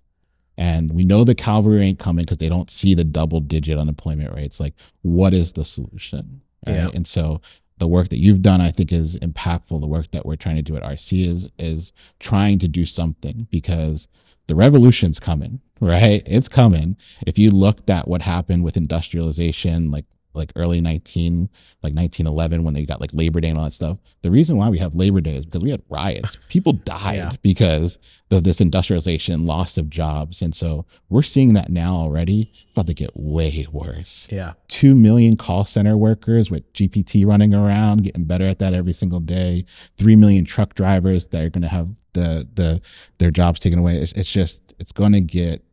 And 0.58 0.90
we 0.90 1.04
know 1.04 1.22
the 1.22 1.36
cavalry 1.36 1.82
ain't 1.82 2.00
coming 2.00 2.24
because 2.24 2.38
they 2.38 2.48
don't 2.48 2.68
see 2.68 2.92
the 2.92 3.04
double 3.04 3.38
digit 3.38 3.80
unemployment 3.80 4.34
rates. 4.34 4.58
Like, 4.58 4.74
what 5.02 5.32
is 5.32 5.52
the 5.52 5.64
solution? 5.64 6.42
Right? 6.66 6.74
Yeah. 6.74 6.88
And 6.92 7.06
so 7.06 7.40
the 7.78 7.86
work 7.86 8.08
that 8.08 8.18
you've 8.18 8.42
done, 8.42 8.60
I 8.60 8.70
think, 8.70 8.90
is 8.92 9.16
impactful. 9.18 9.80
The 9.80 9.86
work 9.86 10.10
that 10.10 10.26
we're 10.26 10.34
trying 10.34 10.56
to 10.56 10.62
do 10.62 10.76
at 10.76 10.82
RC 10.82 11.26
is 11.26 11.52
is 11.60 11.92
trying 12.18 12.58
to 12.58 12.68
do 12.68 12.84
something 12.84 13.46
because 13.52 14.08
the 14.48 14.56
revolution's 14.56 15.20
coming, 15.20 15.60
right? 15.80 16.22
It's 16.26 16.48
coming. 16.48 16.96
If 17.24 17.38
you 17.38 17.52
looked 17.52 17.88
at 17.88 18.08
what 18.08 18.22
happened 18.22 18.64
with 18.64 18.76
industrialization, 18.76 19.92
like 19.92 20.06
like 20.34 20.52
early 20.56 20.80
19 20.80 21.48
like 21.82 21.94
1911 21.94 22.62
when 22.62 22.74
they 22.74 22.84
got 22.84 23.00
like 23.00 23.10
labor 23.12 23.40
day 23.40 23.48
and 23.48 23.58
all 23.58 23.64
that 23.64 23.72
stuff. 23.72 23.98
The 24.22 24.30
reason 24.30 24.56
why 24.56 24.68
we 24.68 24.78
have 24.78 24.94
labor 24.94 25.20
day 25.20 25.34
is 25.34 25.44
because 25.46 25.62
we 25.62 25.70
had 25.70 25.82
riots. 25.88 26.36
People 26.48 26.72
died 26.84 27.16
Yeah. 27.16 27.32
because 27.42 27.98
of 28.30 28.44
this 28.44 28.60
industrialization 28.60 29.46
loss 29.46 29.78
of 29.78 29.88
jobs. 29.90 30.42
And 30.42 30.54
so 30.54 30.84
we're 31.08 31.22
seeing 31.22 31.54
that 31.54 31.70
now 31.70 31.94
already. 31.94 32.50
It's 32.52 32.66
about 32.72 32.86
to 32.88 32.94
get 32.94 33.10
way 33.14 33.66
worse. 33.72 34.28
Yeah. 34.30 34.52
2 34.68 34.94
million 34.94 35.36
call 35.36 35.64
center 35.64 35.96
workers 35.96 36.50
with 36.50 36.70
gpt 36.72 37.26
running 37.26 37.54
around 37.54 38.02
getting 38.04 38.24
better 38.24 38.46
at 38.46 38.58
that 38.60 38.74
every 38.74 38.92
single 38.92 39.20
day. 39.20 39.64
3 39.96 40.14
million 40.14 40.44
truck 40.44 40.74
drivers 40.74 41.26
that 41.28 41.42
are 41.42 41.50
going 41.50 41.62
to 41.62 41.68
have 41.68 41.88
the 42.12 42.46
the 42.54 42.80
their 43.18 43.30
jobs 43.30 43.60
taken 43.60 43.78
away. 43.78 43.96
It's, 43.96 44.12
it's 44.12 44.30
just 44.32 44.74
it's 44.78 44.92
going 44.92 45.12
to 45.12 45.20
get 45.20 45.64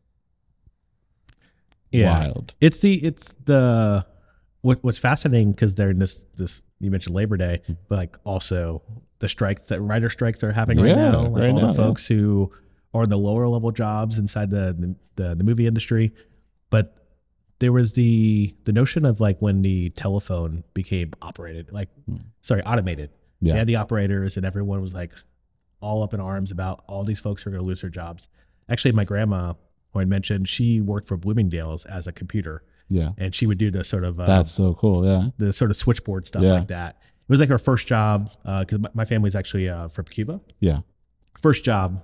Yeah. 1.92 2.20
wild. 2.20 2.56
It's 2.62 2.80
the 2.80 2.96
it's 3.04 3.34
the 3.46 4.06
what 4.66 4.84
what's 4.84 4.98
fascinating 4.98 5.52
because 5.52 5.76
they're 5.76 5.92
in 5.92 6.00
this 6.00 6.26
this 6.38 6.64
you 6.80 6.90
mentioned 6.90 7.16
Labor 7.16 7.38
Day, 7.38 7.62
but 7.88 7.98
like 7.98 8.18
also 8.24 8.82
the 9.20 9.30
strikes 9.30 9.68
that 9.68 9.80
writer 9.80 10.10
strikes 10.10 10.44
are 10.44 10.52
happening 10.52 10.84
right 10.84 10.90
Yeah, 10.90 11.12
now. 11.12 11.22
Like 11.28 11.42
right 11.44 11.50
all 11.52 11.56
now, 11.62 11.68
the 11.68 11.68
yeah. 11.68 11.74
folks 11.74 12.08
who 12.08 12.52
are 12.92 13.04
in 13.04 13.10
the 13.10 13.18
lower 13.18 13.48
level 13.48 13.70
jobs 13.70 14.18
inside 14.18 14.50
the, 14.50 14.76
the 14.78 14.96
the 15.24 15.36
the 15.36 15.44
movie 15.44 15.68
industry, 15.68 16.14
but 16.72 16.98
there 17.60 17.72
was 17.72 17.94
the 17.94 18.56
the 18.64 18.72
notion 18.72 19.06
of 19.06 19.20
like 19.20 19.40
when 19.40 19.62
the 19.62 19.92
telephone 19.92 20.64
became 20.74 21.12
operated, 21.22 21.72
like 21.72 21.90
sorry, 22.42 22.64
automated. 22.64 23.12
Yeah. 23.42 23.54
They 23.54 23.60
had 23.60 23.68
the 23.68 23.76
operators, 23.76 24.36
and 24.36 24.48
everyone 24.48 24.82
was 24.82 24.96
like 24.96 25.14
all 25.80 26.02
up 26.02 26.16
in 26.16 26.20
arms 26.20 26.50
about 26.50 26.84
all 26.88 27.04
these 27.04 27.20
folks 27.20 27.44
who 27.44 27.52
are 27.52 27.54
going 27.54 27.64
to 27.64 27.68
lose 27.68 27.82
their 27.82 27.92
jobs. 27.92 28.30
Actually, 28.68 28.94
my 28.94 29.04
grandma, 29.06 29.54
who 29.92 30.00
I 30.00 30.06
mentioned, 30.06 30.50
she 30.50 30.82
worked 30.82 31.08
for 31.08 31.18
Bloomingdale's 31.18 31.86
as 31.86 32.08
a 32.08 32.12
computer 32.12 32.64
yeah 32.90 33.12
and 33.18 33.34
she 33.34 33.46
would 33.48 33.58
do 33.58 33.72
the 33.72 33.84
sort 33.84 34.04
of 34.04 34.20
uh, 34.20 34.26
that's 34.26 34.52
so 34.52 34.74
cool 34.76 35.06
yeah 35.06 35.30
the 35.38 35.52
sort 35.52 35.72
of 35.72 35.78
switchboard 35.78 36.26
stuff 36.28 36.44
Yeah. 36.44 36.54
like 36.54 36.68
that. 36.68 36.98
It 37.22 37.30
was 37.30 37.40
like 37.40 37.50
her 37.50 37.58
first 37.58 37.88
job 37.88 38.30
because 38.44 38.80
my, 38.80 38.90
my 38.94 39.06
family's 39.06 39.36
actually 39.36 39.68
uh, 39.70 39.88
from 39.88 40.06
Cuba. 40.06 40.42
yeah 40.60 40.80
First 41.42 41.66
job 41.66 42.04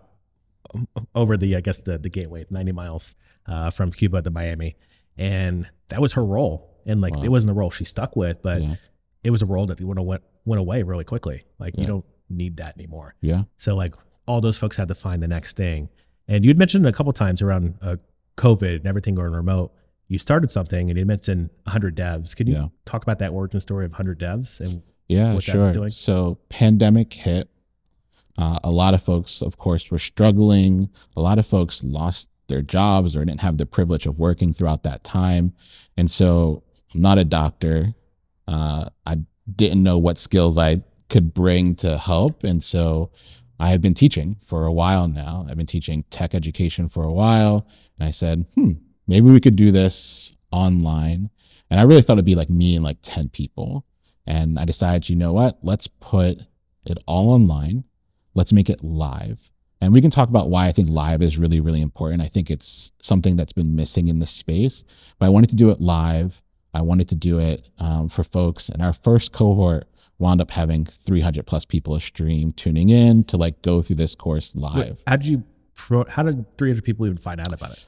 over 1.15 1.37
the 1.37 1.55
I 1.55 1.61
guess 1.61 1.79
the 1.81 1.97
the 1.97 2.09
gateway, 2.09 2.45
ninety 2.49 2.71
miles 2.71 3.15
uh, 3.47 3.69
from 3.71 3.91
Cuba 3.91 4.21
to 4.21 4.29
Miami, 4.31 4.75
and 5.17 5.69
that 5.89 6.01
was 6.01 6.13
her 6.13 6.25
role. 6.25 6.69
And 6.85 7.01
like 7.01 7.15
Wow. 7.15 7.23
it 7.23 7.29
wasn't 7.29 7.49
the 7.49 7.53
role 7.53 7.69
she 7.69 7.83
stuck 7.85 8.15
with, 8.15 8.41
but 8.41 8.61
Yeah. 8.61 8.75
it 9.23 9.29
was 9.31 9.41
a 9.41 9.45
role 9.45 9.65
that 9.67 9.79
went 9.81 9.99
went 10.01 10.23
went 10.45 10.59
away 10.59 10.83
really 10.83 11.03
quickly. 11.03 11.43
Like 11.59 11.77
you 11.77 11.85
don't 11.85 12.05
need 12.29 12.57
that 12.57 12.77
anymore. 12.77 13.13
yeah 13.21 13.43
So 13.57 13.75
like 13.75 13.93
all 14.27 14.41
those 14.41 14.57
folks 14.57 14.77
had 14.77 14.87
to 14.87 14.95
find 14.95 15.21
the 15.21 15.27
next 15.27 15.57
thing. 15.57 15.89
And 16.27 16.45
you'd 16.45 16.57
mentioned 16.57 16.85
a 16.85 16.93
couple 16.93 17.11
times 17.13 17.41
around 17.41 17.77
uh, 17.81 17.97
COVID 18.37 18.77
and 18.77 18.87
everything 18.87 19.15
going 19.15 19.33
remote. 19.33 19.73
You 20.11 20.17
started 20.17 20.51
something 20.51 20.89
and 20.89 20.99
you 20.99 21.05
mentioned 21.05 21.51
100 21.63 21.95
devs. 21.95 22.35
Can 22.35 22.45
you 22.45 22.53
Yeah. 22.55 22.67
talk 22.83 23.01
about 23.01 23.19
that 23.19 23.31
origin 23.31 23.61
story 23.61 23.85
of 23.85 23.93
100 23.93 24.19
devs? 24.19 24.59
And 24.59 24.81
Yeah, 25.07 25.33
what 25.35 25.45
that 25.45 25.55
is 25.55 25.63
sure. 25.67 25.71
doing? 25.71 25.89
So 25.89 26.37
pandemic 26.49 27.13
hit. 27.13 27.49
Uh, 28.37 28.59
a 28.61 28.71
lot 28.71 28.93
of 28.93 29.01
folks, 29.01 29.41
of 29.41 29.55
course, 29.57 29.89
were 29.89 29.97
struggling. 29.97 30.89
A 31.15 31.21
lot 31.21 31.39
of 31.39 31.45
folks 31.45 31.81
lost 31.81 32.27
their 32.47 32.61
jobs 32.61 33.15
or 33.15 33.23
didn't 33.23 33.39
have 33.39 33.57
the 33.57 33.65
privilege 33.65 34.05
of 34.05 34.19
working 34.19 34.51
throughout 34.51 34.83
that 34.83 35.05
time. 35.05 35.53
And 35.95 36.11
so 36.11 36.63
I'm 36.93 36.99
not 37.01 37.17
a 37.17 37.23
doctor. 37.23 37.93
Uh, 38.49 38.89
I 39.05 39.19
didn't 39.55 39.81
know 39.81 39.97
what 39.97 40.17
skills 40.17 40.57
I 40.57 40.79
could 41.07 41.33
bring 41.33 41.73
to 41.75 41.97
help. 41.97 42.43
And 42.43 42.61
so 42.61 43.11
I 43.61 43.69
have 43.69 43.79
been 43.79 43.93
teaching 43.93 44.35
for 44.41 44.65
a 44.65 44.73
while 44.73 45.07
now. 45.07 45.45
I've 45.49 45.55
been 45.57 45.65
teaching 45.67 46.03
tech 46.09 46.35
education 46.35 46.89
for 46.89 47.05
a 47.05 47.13
while. 47.13 47.65
And 47.97 48.07
I 48.09 48.11
said, 48.11 48.45
hmm, 48.55 48.73
maybe 49.11 49.29
we 49.29 49.41
could 49.41 49.57
do 49.57 49.71
this 49.71 50.31
online. 50.51 51.29
And 51.69 51.79
I 51.79 51.83
really 51.83 52.01
thought 52.01 52.13
it'd 52.13 52.25
be 52.25 52.35
like 52.35 52.49
me 52.49 52.75
and 52.75 52.83
like 52.83 52.99
10 53.01 53.27
people. 53.29 53.85
And 54.25 54.57
I 54.57 54.63
decided, 54.63 55.09
you 55.09 55.17
know 55.17 55.33
what? 55.33 55.59
Let's 55.61 55.87
put 55.87 56.37
it 56.85 56.97
all 57.05 57.29
online. 57.29 57.83
Let's 58.35 58.53
make 58.53 58.69
it 58.69 58.81
live. 58.81 59.51
And 59.81 59.91
we 59.91 59.99
can 59.99 60.11
talk 60.11 60.29
about 60.29 60.49
why 60.49 60.67
I 60.67 60.71
think 60.71 60.87
live 60.87 61.21
is 61.21 61.37
really, 61.37 61.59
really 61.59 61.81
important. 61.81 62.21
I 62.21 62.27
think 62.27 62.49
it's 62.49 62.93
something 63.01 63.35
that's 63.35 63.51
been 63.51 63.75
missing 63.75 64.07
in 64.07 64.19
the 64.19 64.25
space, 64.25 64.85
but 65.19 65.25
I 65.25 65.29
wanted 65.29 65.49
to 65.49 65.55
do 65.57 65.69
it 65.71 65.81
live. 65.81 66.41
I 66.73 66.81
wanted 66.81 67.09
to 67.09 67.15
do 67.15 67.37
it 67.39 67.69
um, 67.79 68.07
for 68.07 68.23
folks. 68.23 68.69
And 68.69 68.81
our 68.81 68.93
first 68.93 69.33
cohort 69.33 69.89
wound 70.19 70.39
up 70.39 70.51
having 70.51 70.85
300 70.85 71.45
plus 71.45 71.65
people 71.65 71.95
a 71.95 71.99
stream 71.99 72.53
tuning 72.53 72.87
in 72.87 73.25
to 73.25 73.35
like 73.35 73.61
go 73.61 73.81
through 73.81 73.97
this 73.97 74.15
course 74.15 74.55
live. 74.55 75.03
how'd 75.05 75.25
you, 75.25 75.43
how 76.09 76.23
did 76.23 76.57
300 76.57 76.83
people 76.83 77.05
even 77.05 77.17
find 77.17 77.39
out 77.39 77.53
about 77.53 77.71
it? 77.71 77.85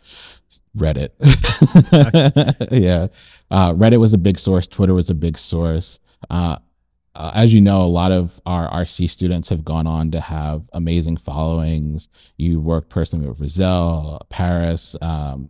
Reddit. 0.78 1.10
yeah. 2.72 3.08
Uh, 3.52 3.74
Reddit 3.74 4.00
was 4.00 4.14
a 4.14 4.18
big 4.18 4.38
source. 4.38 4.68
Twitter 4.68 4.94
was 4.94 5.10
a 5.10 5.16
big 5.16 5.38
source. 5.38 6.00
Uh, 6.30 6.58
uh, 7.16 7.32
as 7.36 7.54
you 7.54 7.62
know, 7.62 7.82
a 7.82 7.84
lot 7.84 8.12
of 8.12 8.42
our 8.46 8.70
RC 8.72 9.08
students 9.08 9.50
have 9.50 9.64
gone 9.64 9.86
on 9.86 10.10
to 10.12 10.20
have 10.20 10.70
amazing 10.74 11.18
followings. 11.18 12.10
You 12.38 12.60
worked 12.60 12.90
personally 12.90 13.28
with 13.28 13.40
Rizal, 13.40 14.26
Paris, 14.30 14.96
um, 15.02 15.50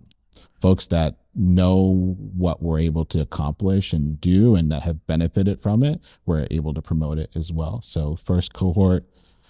folks 0.59 0.87
that 0.87 1.17
know 1.35 2.15
what 2.35 2.61
we're 2.61 2.79
able 2.79 3.05
to 3.05 3.19
accomplish 3.19 3.93
and 3.93 4.19
do 4.19 4.55
and 4.55 4.71
that 4.71 4.83
have 4.83 5.07
benefited 5.07 5.61
from 5.61 5.83
it. 5.83 6.01
We're 6.25 6.47
able 6.51 6.73
to 6.73 6.81
promote 6.81 7.17
it 7.17 7.31
as 7.35 7.51
well. 7.51 7.81
So, 7.81 8.15
first 8.15 8.53
cohort 8.53 9.05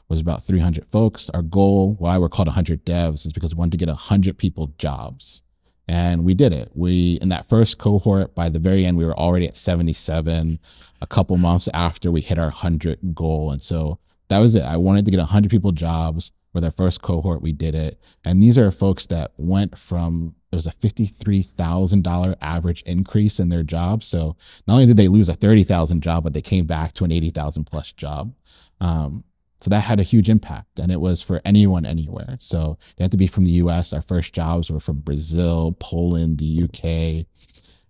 was 0.10 0.20
about 0.20 0.44
300 0.44 0.86
folks. 0.88 1.30
Our 1.30 1.42
goal, 1.42 1.96
why 2.00 2.18
we're 2.18 2.30
called 2.30 2.48
100 2.48 2.86
devs, 2.86 3.26
is 3.26 3.34
because 3.34 3.56
we 3.56 3.60
wanted 3.60 3.72
to 3.72 3.78
get 3.78 3.90
100 3.90 4.38
people 4.38 4.74
jobs. 4.78 5.44
And 5.88 6.24
we 6.24 6.34
did 6.34 6.54
it. 6.54 6.72
We, 6.74 7.20
in 7.22 7.30
that 7.30 7.50
first 7.50 7.78
cohort, 7.78 8.34
by 8.36 8.50
the 8.50 8.60
very 8.60 8.86
end, 8.86 8.98
we 8.98 9.06
were 9.06 9.18
already 9.18 9.48
at 9.48 9.56
77, 9.56 10.60
a 11.02 11.08
couple 11.08 11.36
months 11.38 11.68
after 11.74 12.12
we 12.12 12.22
hit 12.22 12.38
our 12.38 12.46
100 12.46 13.14
goal. 13.14 13.52
And 13.52 13.62
so 13.62 14.00
that 14.30 14.40
was 14.40 14.56
it. 14.56 14.64
I 14.64 14.78
wanted 14.78 15.06
to 15.06 15.12
get 15.12 15.18
100 15.18 15.50
people 15.50 15.72
jobs. 15.72 16.32
With 16.54 16.64
our 16.64 16.72
first 16.72 17.02
cohort, 17.02 17.42
we 17.42 17.52
did 17.52 17.74
it. 17.74 17.98
And 18.24 18.42
these 18.42 18.60
are 18.60 18.70
folks 18.70 19.08
that 19.08 19.32
went 19.38 19.76
from, 19.76 20.36
it 20.52 20.56
was 20.56 20.68
a 20.68 20.72
$53,000 20.72 22.36
average 22.42 22.84
increase 22.84 23.40
in 23.40 23.50
their 23.50 23.64
job. 23.64 24.04
So 24.04 24.36
not 24.68 24.76
only 24.76 24.86
did 24.86 24.98
they 24.98 25.08
lose 25.08 25.30
a 25.30 25.34
30,000 25.34 26.02
job, 26.02 26.24
but 26.24 26.34
they 26.34 26.42
came 26.42 26.66
back 26.66 26.94
to 26.94 27.06
an 27.06 27.12
80,000 27.12 27.64
plus 27.64 27.92
job. 27.92 28.36
Um, 28.80 29.24
so 29.64 29.70
that 29.70 29.80
had 29.80 30.02
a 30.02 30.04
huge 30.04 30.30
impact 30.30 30.78
and 30.78 30.92
it 30.92 31.00
was 31.00 31.24
for 31.24 31.40
anyone 31.46 31.86
anywhere. 31.86 32.36
So 32.38 32.78
they 32.98 33.06
had 33.06 33.12
to 33.12 33.18
be 33.18 33.28
from 33.28 33.46
the 33.46 33.52
US. 33.52 33.94
Our 33.94 34.02
first 34.02 34.36
jobs 34.36 34.70
were 34.70 34.82
from 34.82 35.00
Brazil, 35.00 35.78
Poland, 35.80 36.38
the 36.38 36.64
UK. 36.64 37.26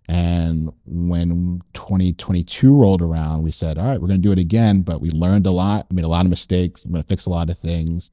And 0.06 0.70
when 0.86 1.62
2022 1.72 2.80
rolled 2.80 3.02
around, 3.02 3.42
we 3.42 3.50
said, 3.50 3.76
all 3.76 3.86
right, 3.86 4.00
we're 4.00 4.06
going 4.06 4.22
to 4.22 4.28
do 4.28 4.30
it 4.30 4.38
again. 4.38 4.82
But 4.82 5.00
we 5.00 5.10
learned 5.10 5.48
a 5.48 5.50
lot. 5.50 5.92
Made 5.92 6.04
a 6.04 6.08
lot 6.08 6.24
of 6.24 6.30
mistakes. 6.30 6.84
I'm 6.84 6.92
going 6.92 7.02
to 7.02 7.08
fix 7.08 7.26
a 7.26 7.30
lot 7.30 7.50
of 7.50 7.58
things. 7.58 8.12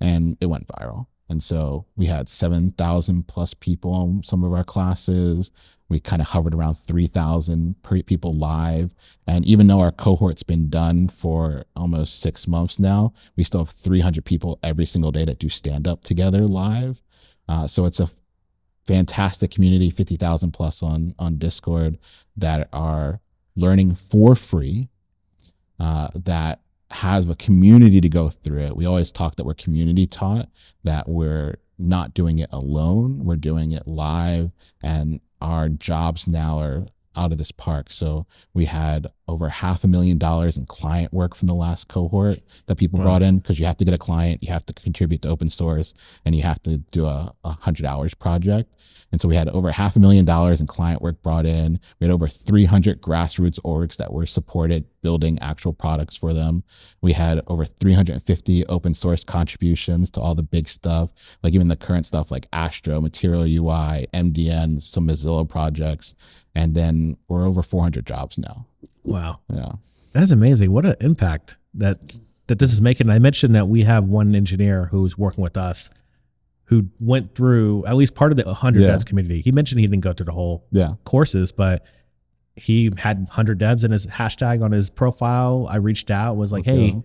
And 0.00 0.38
it 0.40 0.46
went 0.46 0.68
viral. 0.68 1.08
And 1.32 1.42
so 1.42 1.86
we 1.96 2.06
had 2.06 2.28
7,000 2.28 3.26
plus 3.26 3.54
people 3.54 4.04
in 4.04 4.22
some 4.22 4.44
of 4.44 4.52
our 4.52 4.62
classes. 4.62 5.50
We 5.88 5.98
kind 5.98 6.20
of 6.20 6.28
hovered 6.28 6.54
around 6.54 6.74
3,000 6.74 7.82
per- 7.82 8.02
people 8.02 8.34
live. 8.34 8.94
And 9.26 9.42
even 9.46 9.66
though 9.66 9.80
our 9.80 9.92
cohort's 9.92 10.42
been 10.42 10.68
done 10.68 11.08
for 11.08 11.64
almost 11.74 12.20
six 12.20 12.46
months 12.46 12.78
now, 12.78 13.14
we 13.34 13.44
still 13.44 13.60
have 13.60 13.70
300 13.70 14.26
people 14.26 14.58
every 14.62 14.84
single 14.84 15.10
day 15.10 15.24
that 15.24 15.38
do 15.38 15.48
stand 15.48 15.88
up 15.88 16.02
together 16.02 16.42
live. 16.42 17.00
Uh, 17.48 17.66
so 17.66 17.86
it's 17.86 17.98
a 17.98 18.10
fantastic 18.86 19.50
community, 19.50 19.88
50,000 19.88 20.50
plus 20.50 20.82
on, 20.82 21.14
on 21.18 21.38
Discord 21.38 21.96
that 22.36 22.68
are 22.74 23.22
learning 23.56 23.94
for 23.94 24.36
free, 24.36 24.90
uh, 25.80 26.08
that 26.14 26.60
has 26.92 27.28
a 27.28 27.34
community 27.34 28.00
to 28.00 28.08
go 28.08 28.28
through 28.28 28.60
it. 28.60 28.76
We 28.76 28.86
always 28.86 29.12
talk 29.12 29.36
that 29.36 29.44
we're 29.44 29.54
community 29.54 30.06
taught, 30.06 30.48
that 30.84 31.08
we're 31.08 31.56
not 31.78 32.14
doing 32.14 32.38
it 32.38 32.48
alone, 32.52 33.24
we're 33.24 33.36
doing 33.36 33.72
it 33.72 33.86
live, 33.86 34.52
and 34.82 35.20
our 35.40 35.68
jobs 35.68 36.28
now 36.28 36.58
are 36.58 36.86
out 37.16 37.32
of 37.32 37.38
this 37.38 37.52
park. 37.52 37.90
So 37.90 38.26
we 38.54 38.66
had 38.66 39.06
over 39.28 39.48
half 39.48 39.84
a 39.84 39.88
million 39.88 40.18
dollars 40.18 40.56
in 40.56 40.66
client 40.66 41.12
work 41.12 41.34
from 41.34 41.46
the 41.48 41.54
last 41.54 41.88
cohort 41.88 42.40
that 42.66 42.76
people 42.76 42.98
Wow. 42.98 43.04
brought 43.04 43.22
in 43.22 43.36
because 43.38 43.58
you 43.60 43.66
have 43.66 43.76
to 43.78 43.84
get 43.84 43.94
a 43.94 43.98
client, 43.98 44.42
you 44.42 44.52
have 44.52 44.66
to 44.66 44.72
contribute 44.74 45.22
to 45.22 45.28
open 45.28 45.48
source, 45.48 45.94
and 46.24 46.34
you 46.34 46.42
have 46.42 46.60
to 46.64 46.78
do 46.78 47.06
a, 47.06 47.32
a 47.44 47.50
hundred 47.52 47.86
hours 47.86 48.14
project. 48.14 48.76
And 49.12 49.20
so 49.20 49.28
we 49.28 49.36
had 49.36 49.48
over 49.50 49.70
half 49.72 49.94
a 49.94 50.00
million 50.00 50.24
dollars 50.24 50.60
in 50.60 50.66
client 50.66 51.02
work 51.02 51.22
brought 51.22 51.44
in. 51.46 51.78
We 52.00 52.06
had 52.06 52.12
over 52.12 52.28
300 52.28 53.00
grassroots 53.02 53.60
orgs 53.60 53.96
that 53.98 54.12
were 54.12 54.24
supported 54.26 54.86
building 55.02 55.38
actual 55.40 55.72
products 55.74 56.16
for 56.16 56.32
them. 56.32 56.64
We 57.02 57.12
had 57.12 57.42
over 57.46 57.64
350 57.64 58.66
open 58.66 58.94
source 58.94 59.22
contributions 59.22 60.10
to 60.12 60.20
all 60.20 60.34
the 60.34 60.42
big 60.42 60.66
stuff, 60.66 61.12
like 61.42 61.54
even 61.54 61.68
the 61.68 61.76
current 61.76 62.06
stuff 62.06 62.30
like 62.30 62.46
Astro, 62.52 63.00
Material 63.00 63.42
UI, 63.42 64.06
MDN, 64.14 64.80
some 64.80 65.06
Mozilla 65.06 65.48
projects. 65.48 66.14
And 66.54 66.74
then 66.74 67.16
we're 67.28 67.44
over 67.46 67.62
400 67.62 68.06
jobs 68.06 68.38
now. 68.38 68.66
Wow. 69.04 69.40
Yeah. 69.52 69.72
That's 70.12 70.30
amazing. 70.30 70.72
What 70.72 70.84
an 70.86 70.96
impact 71.00 71.56
that 71.74 71.98
that 72.48 72.58
this 72.58 72.72
is 72.72 72.80
making. 72.80 73.08
I 73.08 73.18
mentioned 73.18 73.54
that 73.54 73.68
we 73.68 73.82
have 73.84 74.06
one 74.06 74.34
engineer 74.34 74.86
who's 74.86 75.16
working 75.16 75.42
with 75.42 75.56
us 75.56 75.90
who 76.64 76.86
went 77.00 77.34
through 77.34 77.84
at 77.86 77.96
least 77.96 78.14
part 78.14 78.30
of 78.32 78.36
the 78.36 78.44
100 78.44 78.82
Yeah. 78.82 78.88
devs 78.96 79.06
community. 79.06 79.40
He 79.40 79.52
mentioned 79.52 79.80
he 79.80 79.86
didn't 79.86 80.02
go 80.02 80.12
through 80.12 80.26
the 80.26 80.32
whole 80.32 80.66
Yeah. 80.70 80.94
courses, 81.04 81.52
but 81.52 81.84
he 82.56 82.90
had 82.98 83.18
100 83.28 83.58
devs 83.58 83.84
in 83.84 83.90
his 83.90 84.06
hashtag 84.06 84.62
on 84.62 84.72
his 84.72 84.90
profile. 84.90 85.66
I 85.70 85.76
reached 85.76 86.10
out, 86.10 86.36
was 86.36 86.52
like, 86.52 86.66
Let's 86.66 86.78
"Hey, 86.78 86.90
go. 86.92 87.04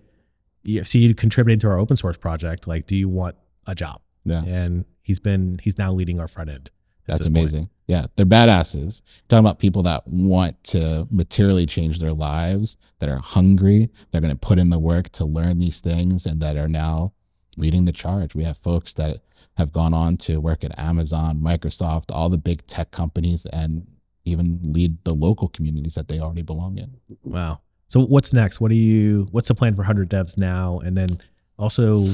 you 0.64 0.84
see 0.84 0.98
you 1.00 1.14
contributing 1.14 1.60
to 1.60 1.68
our 1.68 1.78
open 1.78 1.96
source 1.96 2.16
project. 2.16 2.66
Like, 2.66 2.86
do 2.86 2.96
you 2.96 3.08
want 3.08 3.36
a 3.66 3.74
job?" 3.74 4.00
Yeah. 4.24 4.42
And 4.44 4.84
he's 5.02 5.18
been 5.20 5.60
he's 5.62 5.78
now 5.78 5.92
leading 5.92 6.20
our 6.20 6.28
front 6.28 6.50
end. 6.50 6.70
At 7.08 7.14
That's 7.14 7.24
this 7.24 7.28
point. 7.28 7.38
amazing. 7.38 7.70
Yeah, 7.86 8.06
they're 8.16 8.26
badasses. 8.26 9.00
Talking 9.28 9.46
about 9.46 9.58
people 9.58 9.82
that 9.84 10.06
want 10.06 10.62
to 10.64 11.06
materially 11.10 11.64
change 11.64 11.98
their 12.00 12.12
lives, 12.12 12.76
that 12.98 13.08
are 13.08 13.16
hungry, 13.18 13.88
they're 14.10 14.20
going 14.20 14.32
to 14.32 14.38
put 14.38 14.58
in 14.58 14.68
the 14.70 14.78
work 14.78 15.08
to 15.10 15.24
learn 15.24 15.58
these 15.58 15.80
things, 15.80 16.26
and 16.26 16.40
that 16.42 16.56
are 16.56 16.68
now 16.68 17.14
leading 17.56 17.86
the 17.86 17.92
charge. 17.92 18.34
We 18.34 18.44
have 18.44 18.58
folks 18.58 18.92
that 18.94 19.18
have 19.56 19.72
gone 19.72 19.94
on 19.94 20.16
to 20.18 20.38
work 20.38 20.64
at 20.64 20.78
Amazon, 20.78 21.40
Microsoft, 21.40 22.12
all 22.14 22.28
the 22.28 22.38
big 22.38 22.66
tech 22.66 22.90
companies, 22.90 23.46
and 23.46 23.86
even 24.24 24.60
lead 24.62 25.02
the 25.04 25.14
local 25.14 25.48
communities 25.48 25.94
that 25.94 26.08
they 26.08 26.20
already 26.20 26.42
belong 26.42 26.76
in. 26.78 26.96
Wow. 27.24 27.62
So 27.88 28.00
what's 28.04 28.34
next? 28.34 28.60
What 28.60 28.68
do 28.70 28.76
you 28.76 29.26
what's 29.30 29.48
the 29.48 29.54
plan 29.54 29.74
for 29.74 29.80
100 29.80 30.10
devs 30.10 30.38
now 30.38 30.78
and 30.80 30.94
then 30.94 31.18
also 31.58 32.04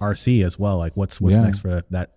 RC 0.00 0.44
as 0.44 0.58
well? 0.58 0.78
Like 0.78 0.96
what's 0.96 1.20
what's 1.20 1.36
Yeah. 1.36 1.42
next 1.44 1.58
for 1.58 1.82
that 1.90 2.12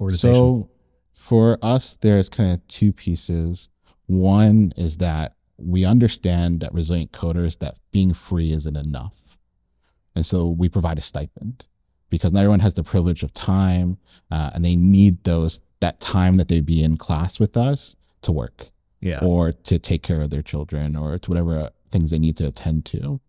organization? 0.00 0.34
So 0.34 0.70
for 1.12 1.58
us, 1.62 1.96
there's 1.96 2.28
kind 2.28 2.52
of 2.52 2.66
two 2.68 2.92
pieces. 2.92 3.68
One 4.06 4.72
is 4.76 4.98
that 4.98 5.34
we 5.58 5.84
understand 5.84 6.60
that 6.60 6.72
resilient 6.72 7.12
coders 7.12 7.58
that 7.58 7.78
being 7.92 8.14
free 8.14 8.52
isn't 8.52 8.76
enough. 8.76 9.38
And 10.14 10.24
so 10.24 10.48
we 10.48 10.68
provide 10.68 10.98
a 10.98 11.02
stipend 11.02 11.66
because 12.08 12.32
not 12.32 12.40
everyone 12.40 12.60
has 12.60 12.74
the 12.74 12.82
privilege 12.82 13.22
of 13.22 13.32
time 13.32 13.98
uh, 14.30 14.50
and 14.54 14.64
they 14.64 14.76
need 14.76 15.22
those 15.24 15.60
that 15.80 16.00
time 16.00 16.36
that 16.36 16.48
they'd 16.48 16.66
be 16.66 16.82
in 16.82 16.96
class 16.96 17.38
with 17.38 17.56
us 17.56 17.96
to 18.22 18.32
work 18.32 18.70
yeah. 19.00 19.18
or 19.22 19.52
to 19.52 19.78
take 19.78 20.02
care 20.02 20.20
of 20.20 20.30
their 20.30 20.42
children 20.42 20.96
or 20.96 21.18
to 21.18 21.30
whatever 21.30 21.70
things 21.90 22.10
they 22.10 22.18
need 22.18 22.36
to 22.36 22.46
attend 22.46 22.84
to. 22.86 23.20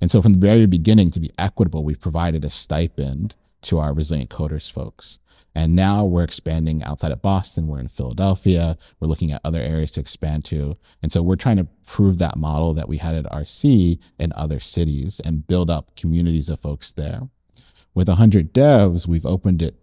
And 0.00 0.10
so 0.10 0.20
from 0.20 0.32
the 0.34 0.38
very 0.38 0.66
beginning, 0.66 1.10
to 1.12 1.20
be 1.20 1.30
equitable, 1.38 1.84
we've 1.84 2.00
provided 2.00 2.44
a 2.44 2.50
stipend 2.50 3.36
to 3.62 3.78
our 3.78 3.92
resilient 3.92 4.30
coders 4.30 4.70
folks. 4.70 5.18
And 5.54 5.74
now 5.74 6.04
we're 6.04 6.22
expanding 6.22 6.82
outside 6.84 7.10
of 7.10 7.22
Boston. 7.22 7.66
We're 7.66 7.80
in 7.80 7.88
Philadelphia. 7.88 8.78
We're 9.00 9.08
looking 9.08 9.32
at 9.32 9.40
other 9.44 9.60
areas 9.60 9.90
to 9.92 10.00
expand 10.00 10.44
to. 10.46 10.76
And 11.02 11.10
so 11.10 11.22
we're 11.22 11.34
trying 11.36 11.56
to 11.56 11.66
prove 11.86 12.18
that 12.18 12.36
model 12.36 12.72
that 12.74 12.88
we 12.88 12.98
had 12.98 13.16
at 13.16 13.24
RC 13.24 13.98
in 14.20 14.32
other 14.36 14.60
cities 14.60 15.20
and 15.24 15.46
build 15.46 15.68
up 15.68 15.96
communities 15.96 16.48
of 16.48 16.60
folks 16.60 16.92
there. 16.92 17.22
With 17.94 18.06
100 18.08 18.54
devs, 18.54 19.08
we've 19.08 19.26
opened 19.26 19.60
it 19.60 19.74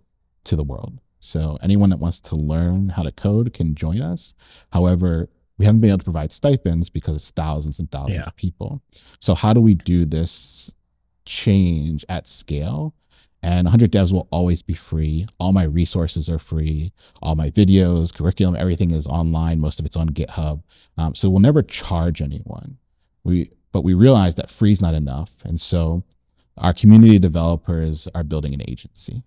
to 0.46 0.56
the 0.56 0.63
world. 0.63 1.00
So 1.20 1.58
anyone 1.62 1.90
that 1.90 2.00
wants 2.00 2.22
to 2.22 2.36
learn 2.36 2.90
how 2.90 3.04
to 3.04 3.12
code 3.12 3.52
can 3.52 3.76
join 3.76 4.02
us. 4.02 4.34
However, 4.72 5.30
we 5.58 5.66
haven't 5.66 5.82
been 5.82 5.90
able 5.90 5.98
to 5.98 6.04
provide 6.06 6.32
stipends 6.32 6.90
because 6.90 7.16
it's 7.18 7.32
thousands 7.32 7.80
and 7.80 7.92
thousands 7.92 8.16
Yeah. 8.26 8.28
of 8.28 8.36
people. 8.38 8.82
So 9.20 9.36
how 9.36 9.52
do 9.52 9.60
we 9.60 9.74
do 9.76 10.06
this 10.06 10.74
change 11.26 12.06
at 12.08 12.28
scale? 12.28 12.94
And 13.48 13.64
100 13.64 13.94
devs 13.94 14.12
will 14.12 14.28
always 14.30 14.62
be 14.62 14.74
free. 14.74 15.26
All 15.40 15.54
my 15.54 15.64
resources 15.64 16.30
are 16.30 16.38
free. 16.38 16.92
All 17.22 17.34
my 17.36 17.50
videos, 17.50 18.14
curriculum, 18.14 18.58
everything 18.58 18.92
is 18.92 19.08
online. 19.08 19.62
Most 19.62 19.80
of 19.80 19.86
it's 19.86 19.96
on 19.96 20.10
GitHub. 20.10 20.64
Um, 20.98 21.16
so 21.16 21.30
we'll 21.30 21.40
never 21.40 21.62
charge 21.62 22.22
anyone. 22.22 22.78
We, 23.24 23.52
but 23.72 23.86
we 23.86 23.94
realize 23.94 24.36
that 24.36 24.50
free 24.50 24.74
is 24.74 24.82
not 24.82 24.94
enough. 24.94 25.46
And 25.46 25.62
so 25.62 26.04
our 26.58 26.74
community 26.74 27.20
developers 27.20 28.10
are 28.14 28.26
building 28.26 28.54
an 28.54 28.64
agency. 28.68 29.24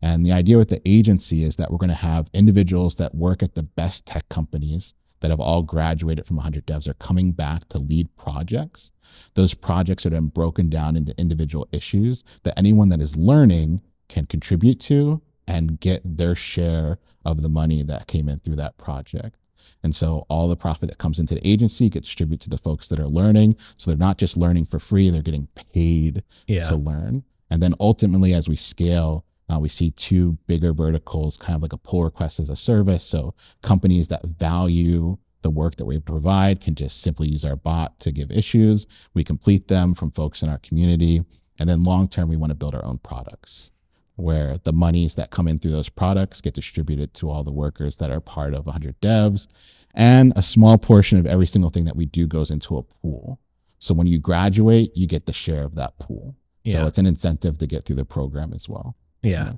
And 0.00 0.24
the 0.24 0.30
idea 0.30 0.56
with 0.56 0.68
the 0.68 0.80
agency 0.88 1.42
is 1.42 1.56
that 1.56 1.72
we're 1.72 1.78
going 1.78 1.88
to 1.88 1.96
have 1.96 2.30
individuals 2.32 2.98
that 2.98 3.16
work 3.16 3.42
at 3.42 3.56
the 3.56 3.64
best 3.64 4.06
tech 4.06 4.28
companies 4.28 4.94
that 5.20 5.30
have 5.30 5.40
all 5.40 5.62
graduated 5.62 6.26
from 6.26 6.36
100 6.36 6.66
devs 6.66 6.88
are 6.88 6.94
coming 6.94 7.32
back 7.32 7.68
to 7.68 7.78
lead 7.78 8.14
projects. 8.16 8.92
Those 9.34 9.54
projects 9.54 10.04
are 10.06 10.10
then 10.10 10.26
broken 10.26 10.68
down 10.68 10.96
into 10.96 11.18
individual 11.18 11.68
issues 11.72 12.24
that 12.42 12.58
anyone 12.58 12.88
that 12.90 13.00
is 13.00 13.16
learning 13.16 13.80
can 14.08 14.26
contribute 14.26 14.80
to 14.80 15.22
and 15.46 15.80
get 15.80 16.00
their 16.04 16.34
share 16.34 16.98
of 17.24 17.42
the 17.42 17.48
money 17.48 17.82
that 17.82 18.06
came 18.06 18.28
in 18.28 18.38
through 18.40 18.56
that 18.56 18.78
project. 18.78 19.36
And 19.82 19.94
so 19.94 20.24
all 20.28 20.48
the 20.48 20.56
profit 20.56 20.88
that 20.88 20.98
comes 20.98 21.18
into 21.18 21.34
the 21.34 21.46
agency 21.46 21.88
gets 21.88 22.06
distributed 22.08 22.42
to 22.44 22.50
the 22.50 22.58
folks 22.58 22.88
that 22.88 22.98
are 23.00 23.08
learning. 23.08 23.56
So 23.76 23.90
they're 23.90 23.98
not 23.98 24.18
just 24.18 24.36
learning 24.36 24.66
for 24.66 24.78
free, 24.78 25.10
they're 25.10 25.22
getting 25.22 25.48
paid 25.54 26.22
Yeah. 26.46 26.62
to 26.68 26.76
learn. 26.76 27.24
And 27.50 27.62
then 27.62 27.74
ultimately, 27.80 28.32
as 28.32 28.48
we 28.48 28.56
scale, 28.56 29.24
uh, 29.50 29.58
we 29.58 29.68
see 29.68 29.90
two 29.90 30.38
bigger 30.46 30.72
verticals, 30.72 31.36
kind 31.36 31.56
of 31.56 31.62
like 31.62 31.72
a 31.72 31.78
pull 31.78 32.04
request 32.04 32.38
as 32.40 32.48
a 32.48 32.56
service. 32.56 33.04
So 33.04 33.34
companies 33.62 34.08
that 34.08 34.24
value 34.24 35.18
the 35.42 35.50
work 35.50 35.76
that 35.76 35.86
we 35.86 35.98
provide 35.98 36.60
can 36.60 36.74
just 36.74 37.00
simply 37.00 37.28
use 37.28 37.44
our 37.44 37.56
bot 37.56 37.98
to 38.00 38.12
give 38.12 38.30
issues. 38.30 38.86
We 39.14 39.24
complete 39.24 39.68
them 39.68 39.94
from 39.94 40.10
folks 40.10 40.42
in 40.42 40.48
our 40.48 40.58
community. 40.58 41.22
And 41.58 41.68
then 41.68 41.82
long 41.82 42.08
term, 42.08 42.28
we 42.28 42.36
want 42.36 42.50
to 42.50 42.56
build 42.56 42.74
our 42.74 42.84
own 42.84 42.98
products 42.98 43.70
where 44.16 44.58
the 44.58 44.72
monies 44.72 45.14
that 45.14 45.30
come 45.30 45.48
in 45.48 45.58
through 45.58 45.70
those 45.70 45.88
products 45.88 46.42
get 46.42 46.52
distributed 46.52 47.14
to 47.14 47.30
all 47.30 47.42
the 47.42 47.52
workers 47.52 47.96
that 47.96 48.10
are 48.10 48.20
part 48.20 48.52
of 48.52 48.66
100 48.66 49.00
devs. 49.00 49.48
And 49.94 50.32
a 50.36 50.42
small 50.42 50.76
portion 50.76 51.18
of 51.18 51.26
every 51.26 51.46
single 51.46 51.70
thing 51.70 51.86
that 51.86 51.96
we 51.96 52.06
do 52.06 52.26
goes 52.26 52.50
into 52.50 52.76
a 52.76 52.82
pool. 52.82 53.40
So 53.78 53.94
when 53.94 54.06
you 54.06 54.18
graduate, 54.18 54.94
you 54.94 55.06
get 55.06 55.24
the 55.24 55.32
share 55.32 55.64
of 55.64 55.74
that 55.76 55.98
pool. 55.98 56.36
So 56.72 56.86
it's 56.86 56.98
an 56.98 57.06
incentive 57.06 57.56
to 57.58 57.66
get 57.66 57.86
through 57.86 57.96
the 57.96 58.04
program 58.04 58.52
as 58.52 58.68
well. 58.68 58.94
Yeah. 59.22 59.52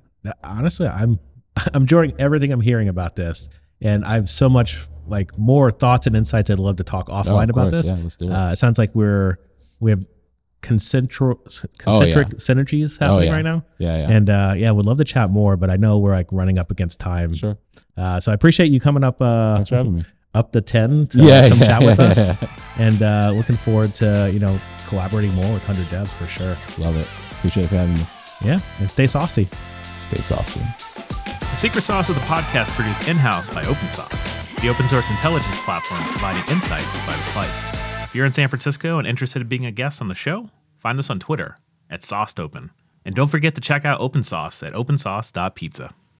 Honestly, 0.44 0.86
I'm 0.88 1.18
I'm 1.74 1.82
enjoying 1.82 2.14
everything 2.18 2.52
I'm 2.52 2.60
hearing 2.60 2.88
about 2.88 3.16
this, 3.16 3.48
and 3.80 4.04
I 4.04 4.14
have 4.14 4.28
so 4.30 4.48
much 4.48 4.86
like 5.06 5.36
more 5.36 5.70
thoughts 5.70 6.06
and 6.06 6.14
insights. 6.16 6.48
I'd 6.50 6.58
love 6.58 6.76
to 6.76 6.84
talk 6.84 7.08
Oh, 7.10 7.14
offline 7.14 7.44
of 7.44 7.50
about 7.50 7.70
this. 7.72 7.86
Yeah, 7.86 7.96
let's 8.02 8.16
do 8.16 8.26
it. 8.30 8.32
Uh, 8.32 8.52
it 8.52 8.56
sounds 8.56 8.78
like 8.78 8.94
we're 8.94 9.38
we 9.80 9.90
have 9.90 10.04
concentric 10.60 11.38
Oh, 11.86 12.02
yeah. 12.04 12.12
concentric 12.14 12.28
synergies 12.38 12.98
happening 13.00 13.28
yeah. 13.28 13.34
right 13.34 13.42
now, 13.42 13.64
yeah, 13.78 13.96
yeah. 14.08 14.16
and 14.16 14.30
uh, 14.30 14.54
yeah, 14.56 14.68
I 14.68 14.72
would 14.72 14.86
love 14.86 14.98
to 14.98 15.04
chat 15.04 15.28
more. 15.30 15.56
But 15.56 15.70
I 15.70 15.76
know 15.76 15.98
we're 15.98 16.12
like 16.14 16.28
running 16.32 16.58
up 16.58 16.70
against 16.70 17.00
time, 17.00 17.34
sure. 17.34 17.58
uh, 17.96 18.20
so 18.20 18.30
I 18.30 18.34
appreciate 18.34 18.70
you 18.70 18.78
coming 18.80 19.02
up 19.04 19.20
uh, 19.20 19.56
Thanks 19.56 19.70
for 19.70 19.76
having 19.76 19.94
me. 19.96 20.04
up 20.34 20.52
the 20.52 20.60
ten 20.60 21.08
to 21.08 21.18
Yeah, 21.22 21.48
come 21.48 21.58
yeah, 21.58 21.66
chat 21.66 21.82
with 21.82 21.98
us, 22.00 22.30
and 22.78 23.02
uh, 23.02 23.32
looking 23.34 23.56
forward 23.56 23.94
to 23.96 24.30
you 24.32 24.38
know 24.38 24.58
collaborating 24.86 25.34
more 25.34 25.52
with 25.52 25.64
Hundred 25.64 25.86
Devs 25.86 26.08
for 26.08 26.26
sure. 26.26 26.56
Love 26.78 26.96
it. 26.96 27.08
Appreciate 27.32 27.64
you 27.64 27.68
for 27.68 27.76
having 27.76 27.94
me. 27.96 28.04
Yeah, 28.44 28.60
and 28.80 28.90
stay 28.90 29.06
saucy. 29.06 29.48
Stay 30.00 30.20
saucy. 30.22 30.60
The 31.40 31.56
secret 31.56 31.84
sauce 31.84 32.08
of 32.08 32.14
the 32.14 32.20
podcast 32.22 32.70
produced 32.70 33.06
in-house 33.08 33.50
by 33.50 33.62
OpenSauced, 33.62 34.60
the 34.60 34.68
open 34.68 34.88
source 34.88 35.08
intelligence 35.10 35.60
platform 35.64 36.00
providing 36.10 36.42
insights 36.52 36.90
by 37.06 37.12
the 37.12 37.24
slice. 37.24 38.04
If 38.04 38.14
you're 38.14 38.26
in 38.26 38.32
San 38.32 38.48
Francisco 38.48 38.98
and 38.98 39.06
interested 39.06 39.42
in 39.42 39.48
being 39.48 39.66
a 39.66 39.70
guest 39.70 40.00
on 40.00 40.08
the 40.08 40.14
show, 40.14 40.50
find 40.78 40.98
us 40.98 41.10
on 41.10 41.18
Twitter 41.18 41.56
at 41.90 42.02
SaucedOpen. 42.02 42.70
And 43.04 43.14
don't 43.14 43.28
forget 43.28 43.54
to 43.54 43.60
check 43.60 43.84
out 43.84 44.00
OpenSauced 44.00 44.66
at 44.66 44.74
opensauced.pizza. 44.74 45.94